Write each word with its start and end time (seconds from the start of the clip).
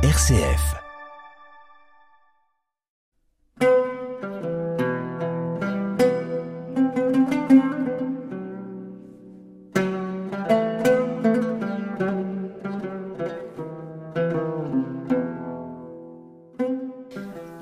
RCF. 0.00 0.76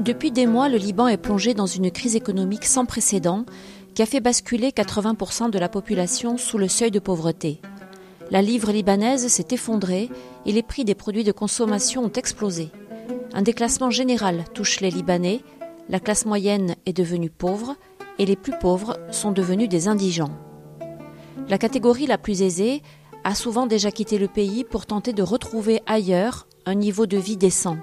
Depuis 0.00 0.30
des 0.30 0.46
mois, 0.46 0.68
le 0.68 0.76
Liban 0.76 1.08
est 1.08 1.16
plongé 1.16 1.54
dans 1.54 1.64
une 1.64 1.90
crise 1.90 2.16
économique 2.16 2.66
sans 2.66 2.84
précédent 2.84 3.46
qui 3.94 4.02
a 4.02 4.06
fait 4.06 4.20
basculer 4.20 4.72
80% 4.72 5.48
de 5.48 5.58
la 5.58 5.70
population 5.70 6.36
sous 6.36 6.58
le 6.58 6.68
seuil 6.68 6.90
de 6.90 6.98
pauvreté. 6.98 7.62
La 8.30 8.42
livre 8.42 8.72
libanaise 8.72 9.28
s'est 9.28 9.46
effondrée 9.52 10.10
et 10.44 10.52
les 10.52 10.64
prix 10.64 10.84
des 10.84 10.96
produits 10.96 11.22
de 11.22 11.32
consommation 11.32 12.04
ont 12.04 12.12
explosé. 12.12 12.70
Un 13.32 13.42
déclassement 13.42 13.90
général 13.90 14.44
touche 14.52 14.80
les 14.80 14.90
Libanais, 14.90 15.42
la 15.88 16.00
classe 16.00 16.26
moyenne 16.26 16.74
est 16.86 16.92
devenue 16.92 17.30
pauvre 17.30 17.76
et 18.18 18.26
les 18.26 18.34
plus 18.34 18.54
pauvres 18.58 18.98
sont 19.12 19.30
devenus 19.30 19.68
des 19.68 19.86
indigents. 19.86 20.32
La 21.48 21.58
catégorie 21.58 22.06
la 22.06 22.18
plus 22.18 22.42
aisée 22.42 22.82
a 23.22 23.36
souvent 23.36 23.66
déjà 23.66 23.92
quitté 23.92 24.18
le 24.18 24.28
pays 24.28 24.64
pour 24.64 24.86
tenter 24.86 25.12
de 25.12 25.22
retrouver 25.22 25.80
ailleurs 25.86 26.48
un 26.64 26.74
niveau 26.74 27.06
de 27.06 27.18
vie 27.18 27.36
décent. 27.36 27.76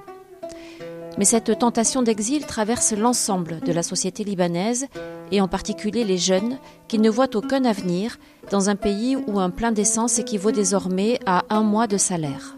Mais 1.18 1.26
cette 1.26 1.60
tentation 1.60 2.02
d'exil 2.02 2.46
traverse 2.46 2.92
l'ensemble 2.94 3.60
de 3.60 3.72
la 3.72 3.84
société 3.84 4.24
libanaise 4.24 4.88
et 5.32 5.42
en 5.42 5.48
particulier 5.48 6.04
les 6.04 6.18
jeunes 6.18 6.58
qui 6.88 6.98
ne 6.98 7.10
voient 7.10 7.36
aucun 7.36 7.66
avenir 7.66 8.18
dans 8.50 8.70
un 8.70 8.76
pays 8.76 9.16
où 9.16 9.40
un 9.40 9.52
plein 9.52 9.72
d'essence 9.72 10.18
équivaut 10.18 10.52
désormais 10.52 11.20
à 11.26 11.44
un 11.50 11.62
mois 11.62 11.88
de 11.88 11.98
salaire. 11.98 12.58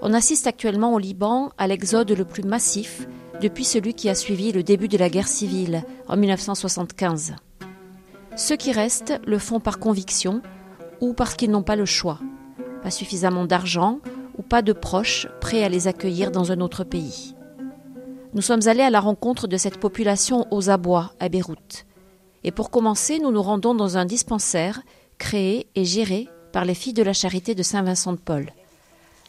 On 0.00 0.12
assiste 0.12 0.48
actuellement 0.48 0.92
au 0.92 0.98
Liban 0.98 1.52
à 1.56 1.68
l'exode 1.68 2.10
le 2.10 2.24
plus 2.24 2.42
massif 2.42 3.06
depuis 3.40 3.64
celui 3.64 3.94
qui 3.94 4.08
a 4.08 4.16
suivi 4.16 4.50
le 4.50 4.64
début 4.64 4.88
de 4.88 4.98
la 4.98 5.08
guerre 5.08 5.28
civile 5.28 5.84
en 6.08 6.16
1975. 6.16 7.34
Ceux 8.34 8.56
qui 8.56 8.72
restent 8.72 9.20
le 9.24 9.38
font 9.38 9.60
par 9.60 9.78
conviction 9.78 10.42
ou 11.00 11.12
parce 11.12 11.34
qu'ils 11.34 11.50
n'ont 11.50 11.62
pas 11.62 11.76
le 11.76 11.84
choix, 11.84 12.18
pas 12.82 12.90
suffisamment 12.90 13.44
d'argent 13.44 14.00
ou 14.36 14.42
pas 14.42 14.62
de 14.62 14.72
proches 14.72 15.28
prêts 15.40 15.62
à 15.62 15.68
les 15.68 15.86
accueillir 15.86 16.32
dans 16.32 16.50
un 16.50 16.60
autre 16.60 16.82
pays. 16.82 17.36
Nous 18.34 18.40
sommes 18.40 18.66
allés 18.66 18.82
à 18.82 18.88
la 18.88 19.00
rencontre 19.00 19.46
de 19.46 19.58
cette 19.58 19.78
population 19.78 20.46
aux 20.50 20.70
abois 20.70 21.12
à 21.20 21.28
Beyrouth. 21.28 21.84
Et 22.44 22.50
pour 22.50 22.70
commencer, 22.70 23.18
nous 23.18 23.30
nous 23.30 23.42
rendons 23.42 23.74
dans 23.74 23.98
un 23.98 24.06
dispensaire 24.06 24.80
créé 25.18 25.66
et 25.74 25.84
géré 25.84 26.28
par 26.50 26.64
les 26.64 26.74
filles 26.74 26.94
de 26.94 27.02
la 27.02 27.12
charité 27.12 27.54
de 27.54 27.62
Saint-Vincent 27.62 28.12
de 28.12 28.18
Paul. 28.18 28.50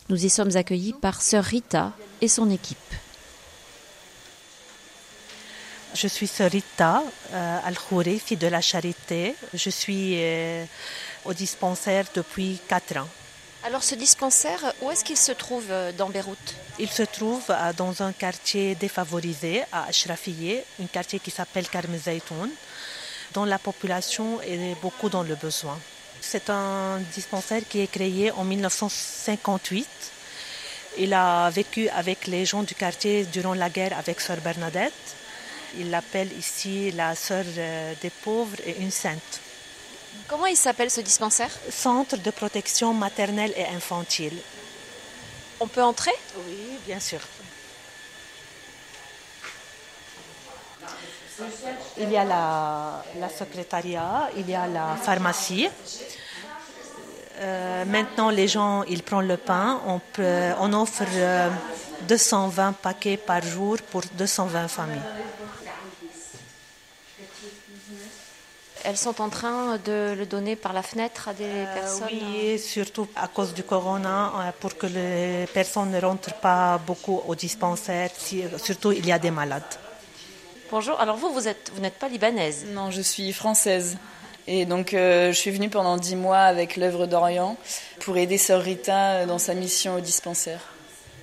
Nous 0.08 0.26
y 0.26 0.30
sommes 0.30 0.56
accueillis 0.56 0.94
par 0.94 1.22
sœur 1.22 1.44
Rita 1.44 1.92
et 2.22 2.30
son 2.30 2.50
équipe. 2.50 2.78
Je 5.96 6.08
suis 6.08 6.28
sœur 6.28 6.50
Rita 6.50 7.04
euh, 7.34 7.60
Al-Khouri, 7.66 8.20
fille 8.20 8.38
de 8.38 8.48
la 8.48 8.62
charité. 8.62 9.36
Je 9.54 9.70
suis 9.70 10.14
euh, 10.16 10.66
au 11.26 11.34
dispensaire 11.34 12.06
depuis 12.16 12.60
4 12.70 12.98
ans. 12.98 13.08
Alors 13.66 13.82
ce 13.82 13.96
dispensaire, 13.96 14.74
où 14.82 14.92
est-ce 14.92 15.06
qu'il 15.06 15.16
se 15.18 15.32
trouve 15.32 15.68
euh, 15.70 15.94
dans 15.94 16.10
Beyrouth? 16.10 16.56
Il 16.80 16.90
se 16.90 17.04
trouve 17.04 17.46
euh, 17.50 17.72
dans 17.72 18.04
un 18.04 18.12
quartier 18.12 18.76
défavorisé 18.76 19.64
à 19.72 19.86
Ashrafiyeh, 19.86 20.66
un 20.82 20.88
quartier 20.88 21.20
qui 21.20 21.32
s'appelle 21.32 21.70
Karmezaytoun, 21.70 22.50
dont 23.34 23.46
la 23.46 23.60
population 23.60 24.42
est 24.42 24.76
beaucoup 24.82 25.08
dans 25.08 25.24
le 25.24 25.36
besoin. 25.36 25.80
C'est 26.20 26.50
un 26.50 27.00
dispensaire 27.14 27.62
qui 27.70 27.80
est 27.80 27.88
créé 27.88 28.32
en 28.32 28.44
1958. 28.44 29.88
Il 30.98 31.14
a 31.14 31.50
vécu 31.50 31.88
avec 31.88 32.28
les 32.28 32.46
gens 32.46 32.64
du 32.64 32.76
quartier 32.76 33.24
durant 33.24 33.54
la 33.54 33.70
guerre 33.70 33.98
avec 33.98 34.20
sœur 34.20 34.38
Bernadette. 34.44 35.16
Il 35.78 35.90
l'appelle 35.90 36.32
ici 36.38 36.92
la 36.92 37.16
sœur 37.16 37.46
euh, 37.58 37.94
des 38.02 38.10
pauvres 38.10 38.58
et 38.66 38.76
une 38.82 38.92
sainte. 38.92 39.40
Comment 40.28 40.46
il 40.48 40.58
s'appelle 40.58 40.90
ce 40.90 41.02
dispensaire? 41.02 41.52
Centre 41.70 42.18
de 42.18 42.32
protection 42.32 42.94
maternelle 42.94 43.54
et 43.56 43.66
infantile. 43.68 44.38
On 45.60 45.68
peut 45.68 45.84
entrer? 45.84 46.12
Oui, 46.48 46.80
bien 46.86 47.00
sûr. 47.00 47.20
Il 51.98 52.12
y 52.12 52.18
a 52.18 52.24
la, 52.24 53.04
la 53.20 53.30
secrétariat, 53.30 54.30
il 54.38 54.50
y 54.50 54.56
a 54.56 54.68
la 54.68 54.96
pharmacie. 54.96 55.70
Euh, 57.40 57.86
maintenant, 57.86 58.30
les 58.30 58.48
gens, 58.48 58.84
ils 58.84 59.04
prennent 59.04 59.28
le 59.28 59.38
pain. 59.38 59.82
On, 59.88 60.00
peut, 60.00 60.52
on 60.60 60.72
offre 60.74 61.04
euh, 61.12 61.50
220 62.08 62.74
paquets 62.74 63.18
par 63.18 63.42
jour 63.42 63.78
pour 63.92 64.02
220 64.14 64.68
familles. 64.68 65.02
Elles 68.86 68.98
sont 68.98 69.22
en 69.22 69.30
train 69.30 69.78
de 69.78 70.14
le 70.18 70.26
donner 70.26 70.56
par 70.58 70.74
la 70.74 70.84
fenêtre 70.84 71.30
à 71.30 71.34
des 71.34 71.46
Euh, 71.46 71.74
personnes 71.74 72.10
oui, 72.12 72.60
surtout 72.60 73.08
à 73.16 73.28
cause 73.30 73.54
du 73.54 73.64
corona, 73.64 74.34
euh, 74.36 74.52
pour 74.60 74.78
que 74.78 74.88
les 74.88 75.48
personnes 75.54 75.92
ne 75.92 76.02
rentrent 76.02 76.34
pas 76.36 76.78
beaucoup 76.86 77.22
au 77.26 77.34
dispensaire. 77.36 78.10
Si- 78.18 78.44
surtout, 78.58 78.92
il 78.92 79.06
y 79.06 79.12
a 79.14 79.20
des 79.20 79.32
malades. 79.32 79.64
Bonjour, 80.70 81.00
alors 81.00 81.16
vous, 81.16 81.32
vous 81.32 81.48
êtes- 81.48 81.72
vous 81.74 81.82
n'êtes 81.82 81.98
pas 81.98 82.10
libanaise 82.10 82.66
Non, 82.72 82.92
je 82.92 83.02
suis 83.02 83.32
française. 83.32 83.96
Et 84.48 84.66
donc, 84.66 84.94
euh, 84.94 85.28
je 85.32 85.38
suis 85.38 85.52
venue 85.52 85.70
pendant 85.70 85.96
dix 85.96 86.18
mois 86.18 86.40
avec 86.42 86.76
l'œuvre 86.76 87.06
d'Orient 87.06 87.56
pour 88.02 88.18
aider 88.18 88.38
Sœur 88.38 88.62
Rita 88.62 89.26
dans 89.26 89.40
sa 89.40 89.54
mission 89.54 89.96
au 89.96 90.02
dispensaire. 90.02 90.60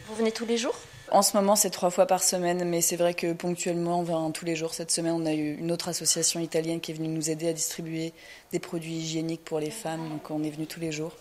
Vous 0.08 0.14
venez 0.14 0.32
tous 0.32 0.46
les 0.46 0.56
jours? 0.56 0.76
En 1.12 1.22
ce 1.22 1.36
moment, 1.36 1.56
c'est 1.56 1.70
trois 1.70 1.90
fois 1.90 2.06
par 2.06 2.22
semaine, 2.22 2.64
mais 2.64 2.80
c'est 2.80 2.96
vrai 2.96 3.14
que 3.14 3.32
ponctuellement, 3.32 3.98
on 3.98 4.02
vient 4.02 4.30
tous 4.30 4.44
les 4.44 4.54
jours. 4.54 4.74
Cette 4.74 4.92
semaine, 4.92 5.14
on 5.14 5.26
a 5.26 5.32
eu 5.32 5.56
une 5.56 5.72
autre 5.72 5.88
association 5.88 6.38
italienne 6.38 6.80
qui 6.80 6.92
est 6.92 6.94
venue 6.94 7.08
nous 7.08 7.30
aider 7.30 7.48
à 7.48 7.52
distribuer 7.52 8.12
des 8.52 8.60
produits 8.60 8.94
hygiéniques 8.94 9.44
pour 9.44 9.58
les 9.58 9.70
femmes. 9.70 10.08
Donc, 10.08 10.30
on 10.30 10.44
est 10.44 10.50
venu 10.50 10.66
tous 10.66 10.78
les 10.78 10.92
jours. 10.92 11.12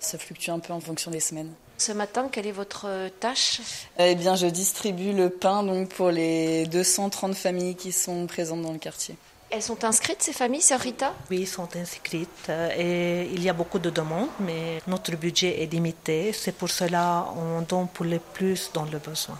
Ça 0.00 0.18
fluctue 0.18 0.50
un 0.50 0.58
peu 0.58 0.74
en 0.74 0.80
fonction 0.80 1.10
des 1.10 1.20
semaines. 1.20 1.50
Ce 1.78 1.92
matin, 1.92 2.28
quelle 2.30 2.46
est 2.46 2.52
votre 2.52 2.88
tâche? 3.20 3.60
Eh 3.98 4.14
bien, 4.16 4.34
je 4.36 4.46
distribue 4.46 5.12
le 5.12 5.30
pain 5.30 5.62
donc 5.62 5.88
pour 5.88 6.10
les 6.10 6.66
230 6.66 7.34
familles 7.34 7.74
qui 7.74 7.92
sont 7.92 8.26
présentes 8.26 8.62
dans 8.62 8.72
le 8.72 8.78
quartier. 8.78 9.16
Elles 9.50 9.62
sont 9.62 9.82
inscrites, 9.84 10.22
ces 10.22 10.34
familles, 10.34 10.60
sœur 10.60 10.80
Rita? 10.80 11.14
Oui, 11.30 11.38
ils 11.40 11.46
sont 11.48 11.68
inscrites 11.74 12.28
euh, 12.50 12.68
et 12.76 13.30
il 13.32 13.42
y 13.42 13.48
a 13.48 13.54
beaucoup 13.54 13.78
de 13.78 13.88
demandes, 13.88 14.28
mais 14.40 14.80
notre 14.86 15.16
budget 15.16 15.62
est 15.62 15.72
limité. 15.72 16.32
C'est 16.34 16.52
pour 16.52 16.68
cela 16.68 17.26
qu'on 17.32 17.62
donne 17.62 17.88
pour 17.88 18.04
les 18.04 18.18
plus 18.18 18.70
dans 18.74 18.84
le 18.84 18.98
besoin. 18.98 19.38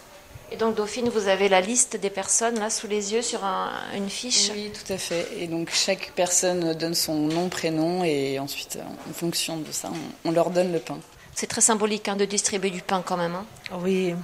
Et 0.50 0.56
donc, 0.56 0.76
Dauphine, 0.76 1.10
vous 1.10 1.28
avez 1.28 1.50
la 1.50 1.60
liste 1.60 1.98
des 2.00 2.08
personnes 2.08 2.58
là 2.58 2.70
sous 2.70 2.86
les 2.86 3.12
yeux 3.12 3.20
sur 3.20 3.44
un- 3.44 3.70
une 3.94 4.08
fiche? 4.08 4.50
Oui, 4.54 4.72
tout 4.72 4.90
à 4.90 4.96
fait. 4.96 5.28
Et 5.38 5.46
donc 5.46 5.68
chaque 5.70 6.12
personne 6.16 6.72
donne 6.72 6.94
son 6.94 7.14
nom, 7.14 7.50
prénom, 7.50 8.02
et 8.02 8.38
ensuite, 8.38 8.78
en 9.10 9.12
fonction 9.12 9.58
de 9.58 9.70
ça, 9.72 9.90
on, 10.24 10.30
on 10.30 10.32
leur 10.32 10.48
donne 10.48 10.72
le 10.72 10.78
pain. 10.78 10.98
C'est 11.34 11.48
très 11.48 11.60
symbolique 11.60 12.08
hein, 12.08 12.16
de 12.16 12.24
distribuer 12.24 12.70
du 12.70 12.80
pain 12.80 13.02
quand 13.04 13.18
même. 13.18 13.34
hein? 13.34 13.44
Oui, 13.82 14.14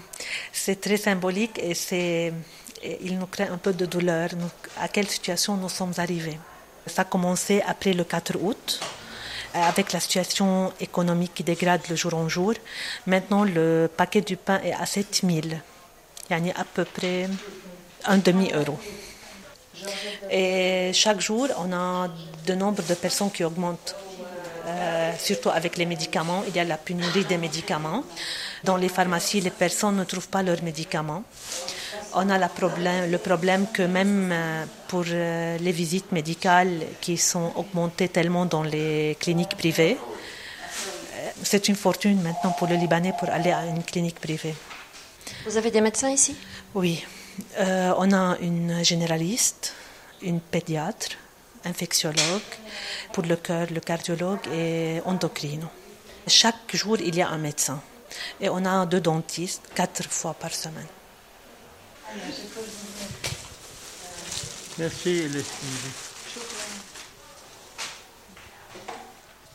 c'est 0.51 0.81
très 0.81 0.97
symbolique 0.97 1.59
et, 1.63 1.75
c'est, 1.75 2.33
et 2.85 2.99
il 3.03 3.19
nous 3.19 3.27
crée 3.27 3.49
un 3.49 3.57
peu 3.57 3.73
de 3.73 3.87
douleur. 3.87 4.29
À 4.79 4.89
quelle 4.89 5.09
situation 5.09 5.57
nous 5.57 5.69
sommes 5.71 5.95
arrivés 5.97 6.39
Ça 6.87 7.03
a 7.03 7.05
commencé 7.05 7.63
après 7.67 7.95
le 7.95 8.05
4 8.05 8.37
août, 8.41 8.81
euh, 9.55 9.63
avec 9.63 9.93
la 9.93 10.01
situation 10.01 10.73
économique 10.79 11.33
qui 11.35 11.43
dégrade 11.43 11.81
de 11.89 11.97
jour 11.97 12.15
en 12.15 12.29
jour. 12.29 12.53
Maintenant, 13.07 13.45
le 13.45 13.91
paquet 13.97 14.21
du 14.21 14.37
pain 14.37 14.61
est 14.63 14.75
à 14.75 14.85
7000. 14.85 15.61
Il 16.31 16.47
y 16.47 16.51
a 16.51 16.61
à 16.61 16.65
peu 16.65 16.85
près 16.85 17.29
un 18.05 18.19
demi-euro. 18.19 18.79
Et 20.31 20.93
chaque 20.93 21.21
jour, 21.21 21.49
on 21.59 21.73
a 21.73 22.09
de 22.47 22.55
nombre 22.55 22.83
de 22.83 22.95
personnes 22.95 23.31
qui 23.31 23.45
augmentent. 23.45 23.95
Euh, 24.67 25.13
surtout 25.19 25.51
avec 25.51 25.77
les 25.77 25.85
médicaments, 25.85 26.43
il 26.49 26.57
y 26.57 26.59
a 26.59 26.65
la 26.65 26.79
pénurie 26.79 27.25
des 27.25 27.37
médicaments. 27.37 28.03
Dans 28.63 28.79
les 28.79 28.89
pharmacies, 28.89 29.43
les 29.43 29.51
personnes 29.51 29.97
ne 29.97 30.05
trouvent 30.05 30.29
pas 30.29 30.43
leurs 30.43 30.63
médicaments. 30.63 31.23
On 32.17 32.31
a 32.31 32.39
la 32.39 32.49
problème, 32.49 33.11
le 33.11 33.19
problème 33.19 33.67
que 33.73 33.83
même 33.83 34.31
euh, 34.33 34.65
pour 34.89 35.05
euh, 35.09 35.59
les 35.59 35.73
visites 35.73 36.13
médicales 36.13 36.81
qui 37.01 37.17
sont 37.17 37.53
augmentées 37.57 38.09
tellement 38.09 38.47
dans 38.47 38.63
les 38.63 39.17
cliniques 39.19 39.57
privées, 39.57 39.99
euh, 39.99 41.31
c'est 41.43 41.67
une 41.69 41.75
fortune 41.75 42.21
maintenant 42.23 42.53
pour 42.53 42.69
le 42.69 42.77
Libanais 42.77 43.13
pour 43.19 43.29
aller 43.31 43.51
à 43.51 43.67
une 43.67 43.83
clinique 43.83 44.21
privée. 44.21 44.55
Vous 45.45 45.57
avez 45.57 45.71
des 45.71 45.81
médecins 45.81 46.11
ici? 46.11 46.37
Oui, 46.75 47.05
Euh, 47.59 47.93
on 47.99 48.13
a 48.13 48.37
une 48.41 48.85
généraliste, 48.85 49.75
une 50.23 50.41
pédiatre, 50.41 51.17
infectiologue, 51.65 52.51
pour 53.13 53.25
le 53.25 53.37
cœur, 53.37 53.67
le 53.71 53.81
cardiologue 53.81 54.47
et 54.53 55.01
endocrino. 55.05 55.67
Chaque 56.27 56.75
jour, 56.75 56.97
il 57.01 57.17
y 57.17 57.23
a 57.23 57.29
un 57.29 57.39
médecin. 57.39 57.81
Et 58.41 58.49
on 58.49 58.65
a 58.65 58.87
deux 58.87 59.01
dentistes, 59.01 59.63
quatre 59.75 60.05
fois 60.09 60.35
par 60.35 60.55
semaine. 60.55 60.87
Merci, 64.79 65.29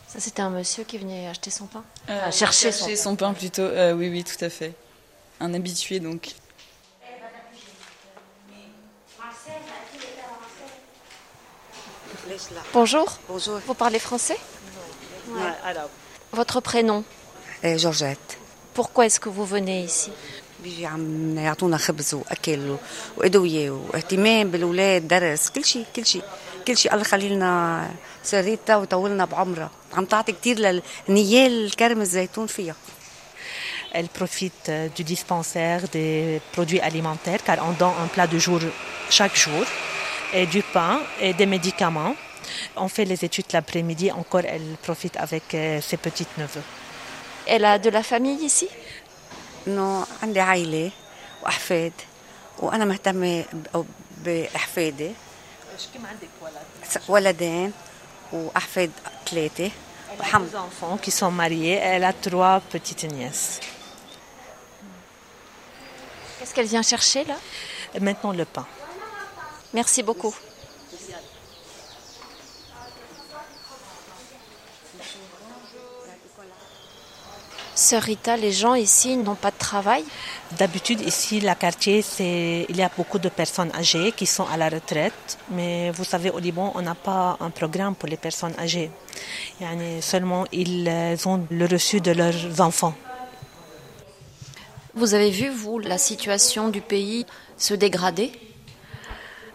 Ça, 0.08 0.20
c'était 0.20 0.42
un 0.42 0.50
monsieur 0.50 0.84
qui 0.84 0.98
venait 0.98 1.28
acheter 1.28 1.52
son 1.52 1.68
pain 1.68 1.84
euh, 2.10 2.32
chercher, 2.32 2.72
son, 2.72 3.16
pain. 3.16 3.34
plutôt. 3.34 3.62
Euh, 3.62 3.94
oui, 3.94 4.10
oui, 4.10 4.24
tout 4.24 4.44
à 4.44 4.50
fait. 4.50 4.74
Un 5.40 5.54
habitué, 5.54 6.00
donc. 6.00 6.34
Bonjour. 12.74 13.20
Bonjour. 13.28 13.60
Vous 13.68 13.74
parlez 13.74 14.00
français? 14.00 14.38
Votre 16.32 16.62
prénom? 16.62 17.04
Euh, 17.64 17.78
Georgette. 17.78 18.38
Pourquoi 18.74 19.06
est-ce 19.06 19.20
que 19.20 19.30
vous 19.30 19.46
venez 19.46 19.84
ici? 19.84 20.12
بيجي 20.63 20.87
عم 20.87 21.39
يعطونا 21.39 21.77
خبز 21.77 22.15
واكل 22.15 22.71
و- 22.71 22.77
وادويه 23.17 23.71
واهتمام 23.71 24.51
بالاولاد 24.51 25.09
درس 25.09 25.51
كل 25.51 25.65
شيء 25.65 25.85
كل 25.97 26.07
شيء 26.07 26.23
كل 26.67 26.77
شيء 26.77 26.93
الله 26.93 27.03
يخلي 27.03 27.29
لنا 27.29 27.91
سريتا 28.25 28.77
ويطولنا 28.77 29.25
بعمرها 29.25 29.71
عم 29.95 30.05
تعطي 30.05 30.33
كثير 30.33 30.59
للنيال 30.59 31.65
الكرم 31.65 32.01
الزيتون 32.01 32.47
فيها 32.47 32.75
elle 34.01 34.09
profite 34.23 34.65
euh, 34.69 34.89
du 34.97 35.05
dispensaire 35.15 35.83
des 35.97 36.41
produits 36.55 36.81
alimentaires 36.91 37.43
car 37.47 37.59
on 37.69 37.73
donne 37.83 37.97
un 38.05 38.09
plat 38.15 38.27
de 38.27 38.39
jour 38.47 38.61
chaque 39.19 39.37
jour 39.45 39.65
et 40.33 40.47
du 40.47 40.63
pain 40.77 40.95
et 41.21 41.33
des 41.41 41.47
médicaments. 41.47 42.15
On 42.85 42.89
fait 42.89 43.05
les 43.13 43.21
études 43.29 43.51
l'après-midi, 43.53 44.07
encore 44.11 44.47
elle 44.55 44.69
profite 44.83 45.17
avec 45.27 45.47
euh, 45.55 45.81
ses 45.89 45.97
petites 46.07 46.35
neveux. 46.43 46.67
Elle 47.47 47.65
a 47.65 47.79
de 47.79 47.91
la 47.91 48.03
famille 48.03 48.41
ici 48.51 48.69
انه 49.67 50.07
عندي 50.23 50.41
عائله 50.41 50.91
واحفاد 51.43 51.93
وانا 52.59 52.85
مهتمه 52.85 53.45
ب- 53.75 53.85
باحفادي 54.25 55.13
ولدين 57.09 57.73
واحفاد 58.33 58.91
ثلاثه 59.31 59.71
Elle 59.71 60.17
a 60.17 60.21
وحمد 60.21 60.51
deux 60.51 60.57
enfants 60.57 60.97
qui 61.05 61.11
sont 61.11 61.31
mariés, 61.33 61.75
elle 61.93 62.05
a 62.05 62.13
trois 62.13 62.61
petites 62.73 63.05
nièces. 63.05 63.61
Qu'est-ce 66.39 66.55
qu'elle 66.55 66.67
vient 66.67 66.83
chercher 66.83 67.25
là 67.25 67.37
Et 67.95 68.01
maintenant 68.01 68.33
le 68.33 68.45
pain. 68.45 68.67
Merci 69.73 70.03
beaucoup. 70.03 70.35
Sœur 77.80 78.04
Rita, 78.04 78.36
les 78.36 78.52
gens 78.52 78.76
ici 78.76 79.16
n'ont 79.16 79.36
pas 79.36 79.52
de 79.52 79.58
travail? 79.58 80.04
D'habitude, 80.52 81.00
ici, 81.00 81.40
la 81.40 81.56
quartier, 81.56 82.02
c'est, 82.02 82.66
il 82.68 82.76
y 82.76 82.82
a 82.82 82.92
beaucoup 82.96 83.20
de 83.20 83.30
personnes 83.30 83.72
âgées 83.74 84.12
qui 84.12 84.26
sont 84.26 84.46
à 84.52 84.58
la 84.58 84.68
retraite. 84.68 85.38
Mais 85.52 85.90
vous 85.92 86.04
savez, 86.04 86.30
au 86.30 86.40
Liban, 86.40 86.74
on 86.76 86.82
n'a 86.82 86.94
pas 86.94 87.38
un 87.40 87.50
programme 87.50 87.96
pour 87.96 88.10
les 88.10 88.18
personnes 88.18 88.54
âgées. 88.60 88.92
Yani, 89.62 90.02
seulement, 90.02 90.44
ils 90.52 90.92
ont 91.26 91.48
le 91.50 91.66
reçu 91.68 92.02
de 92.02 92.12
leurs 92.12 92.60
enfants. 92.60 92.96
Vous 94.94 95.14
avez 95.14 95.30
vu, 95.32 95.48
vous, 95.50 95.80
la 95.80 95.98
situation 95.98 96.68
du 96.68 96.82
pays 96.82 97.26
se 97.58 97.74
dégrader? 97.74 98.34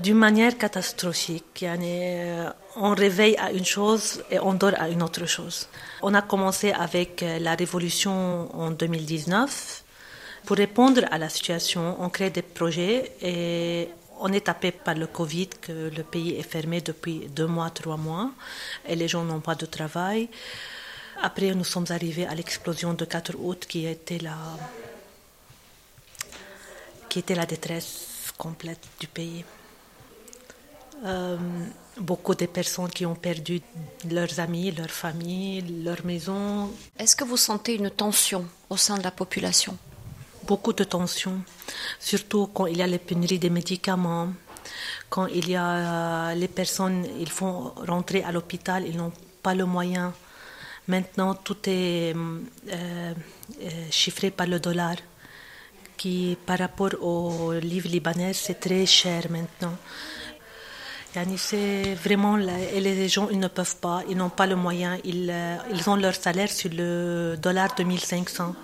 D'une 0.01 0.19
manière 0.19 0.59
catastrophique. 0.59 1.63
Euh, 1.63 2.51
on 2.77 2.95
réveille 2.95 3.37
à 3.37 3.53
une 3.53 3.65
chose 3.65 4.23
et 4.31 4.39
on 4.41 4.55
dort 4.55 4.75
à 4.79 4.89
une 4.89 5.03
autre 5.03 5.27
chose. 5.27 5.69
On 6.03 6.15
a 6.15 6.23
commencé 6.23 6.73
avec 6.73 7.23
euh, 7.23 7.39
la 7.39 7.55
révolution 7.55 8.49
en 8.55 8.71
2019. 8.71 9.85
Pour 10.47 10.57
répondre 10.57 11.03
à 11.11 11.19
la 11.19 11.29
situation, 11.29 11.97
on 12.01 12.09
crée 12.11 12.31
des 12.31 12.43
projets 12.43 13.13
et 13.23 13.89
on 14.21 14.33
est 14.33 14.43
tapé 14.43 14.73
par 14.73 14.95
le 14.95 15.07
Covid, 15.07 15.49
que 15.61 15.91
le 15.97 16.03
pays 16.03 16.37
est 16.37 16.43
fermé 16.43 16.81
depuis 16.81 17.29
deux 17.29 17.47
mois, 17.47 17.71
trois 17.71 17.97
mois, 17.97 18.31
et 18.87 18.97
les 18.97 19.09
gens 19.09 19.25
n'ont 19.25 19.41
pas 19.41 19.55
de 19.55 19.67
travail. 19.67 20.29
Après, 21.23 21.55
nous 21.55 21.65
sommes 21.65 21.87
arrivés 21.91 22.27
à 22.27 22.35
l'explosion 22.35 22.95
de 22.95 23.05
4 23.05 23.35
août 23.39 23.65
qui 23.69 23.87
était 23.87 24.19
la, 24.19 24.37
qui 27.09 27.21
était 27.21 27.35
la 27.35 27.47
détresse 27.47 28.33
complète 28.37 28.81
du 29.01 29.07
pays. 29.07 29.45
Euh, 31.05 31.37
beaucoup 31.99 32.35
de 32.35 32.47
personnes 32.47 32.89
qui 32.89 33.05
ont 33.05 33.15
perdu 33.15 33.61
leurs 34.11 34.41
amis, 34.41 34.71
leurs 34.71 34.91
familles, 34.91 35.83
leurs 35.85 36.05
maisons, 36.05 36.71
Est-ce 36.99 37.15
que 37.15 37.25
vous 37.25 37.37
sentez 37.37 37.75
une 37.75 37.91
tension 37.91 38.47
au 38.71 38.77
sein 38.79 38.97
de 38.97 39.03
la 39.03 39.11
population? 39.11 39.77
Beaucoup 40.45 40.73
de 40.73 40.85
tensions, 40.85 41.41
surtout 42.01 42.49
quand 42.53 42.67
il 42.67 42.79
y 42.79 42.83
a 42.83 42.87
les 42.87 42.99
pénuries 42.99 43.39
des 43.39 43.51
médicaments, 43.51 44.29
quand 45.11 45.27
il 45.27 45.49
y 45.51 45.57
a 45.57 46.31
euh, 46.31 46.35
les 46.35 46.49
personnes, 46.49 47.07
ils 47.21 47.31
font 47.31 47.73
rentrer 47.87 48.23
à 48.23 48.33
l'hôpital, 48.33 48.85
ils 48.87 48.97
n'ont 48.97 49.13
pas 49.43 49.55
le 49.55 49.67
moyen. 49.67 50.13
Maintenant, 50.89 51.35
tout 51.35 51.57
est 51.67 52.15
euh, 52.15 53.15
chiffré 53.91 54.31
par 54.31 54.47
le 54.47 54.59
dollar, 54.59 54.97
qui 55.99 56.37
par 56.47 56.59
rapport 56.59 56.95
au 57.03 57.53
livre 57.53 57.89
libanais, 57.89 58.33
c'est 58.33 58.59
très 58.59 58.87
cher 58.87 59.31
maintenant. 59.31 59.77
C'est 61.37 61.95
vraiment, 61.95 62.37
les 62.37 63.09
gens, 63.09 63.29
ils 63.31 63.39
ne 63.39 63.47
peuvent 63.49 63.77
pas, 63.77 64.03
ils 64.09 64.17
n'ont 64.17 64.31
pas 64.31 64.47
le 64.47 64.57
moyen, 64.57 64.99
ils, 65.05 65.31
euh, 65.31 65.57
ils 65.73 65.89
ont 65.89 65.95
leur 65.95 66.15
salaire 66.15 66.51
sur 66.51 66.71
le 66.73 67.37
dollar 67.41 67.75
2500 67.77 68.55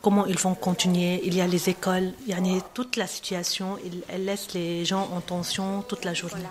comment 0.00 0.26
ils 0.26 0.38
vont 0.38 0.54
continuer? 0.54 1.20
Il 1.24 1.34
y 1.34 1.40
a 1.40 1.46
les 1.46 1.68
écoles, 1.68 2.12
il 2.26 2.28
y 2.28 2.32
a 2.32 2.60
toute 2.74 2.96
la 2.96 3.06
situation, 3.06 3.76
elle 4.08 4.24
laisse 4.24 4.52
les 4.54 4.84
gens 4.84 5.08
en 5.12 5.20
tension 5.20 5.82
toute 5.82 6.04
la 6.04 6.14
journée. 6.14 6.44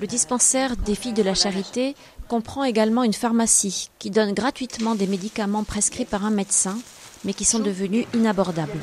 Le 0.00 0.06
dispensaire 0.06 0.76
des 0.76 0.94
filles 0.94 1.12
de 1.12 1.22
la 1.22 1.34
charité 1.34 1.94
comprend 2.28 2.64
également 2.64 3.02
une 3.02 3.12
pharmacie 3.12 3.90
qui 3.98 4.10
donne 4.10 4.32
gratuitement 4.32 4.94
des 4.94 5.06
médicaments 5.06 5.64
prescrits 5.64 6.06
par 6.06 6.24
un 6.24 6.30
médecin, 6.30 6.78
mais 7.24 7.34
qui 7.34 7.44
sont 7.44 7.58
devenus 7.58 8.06
inabordables. 8.14 8.82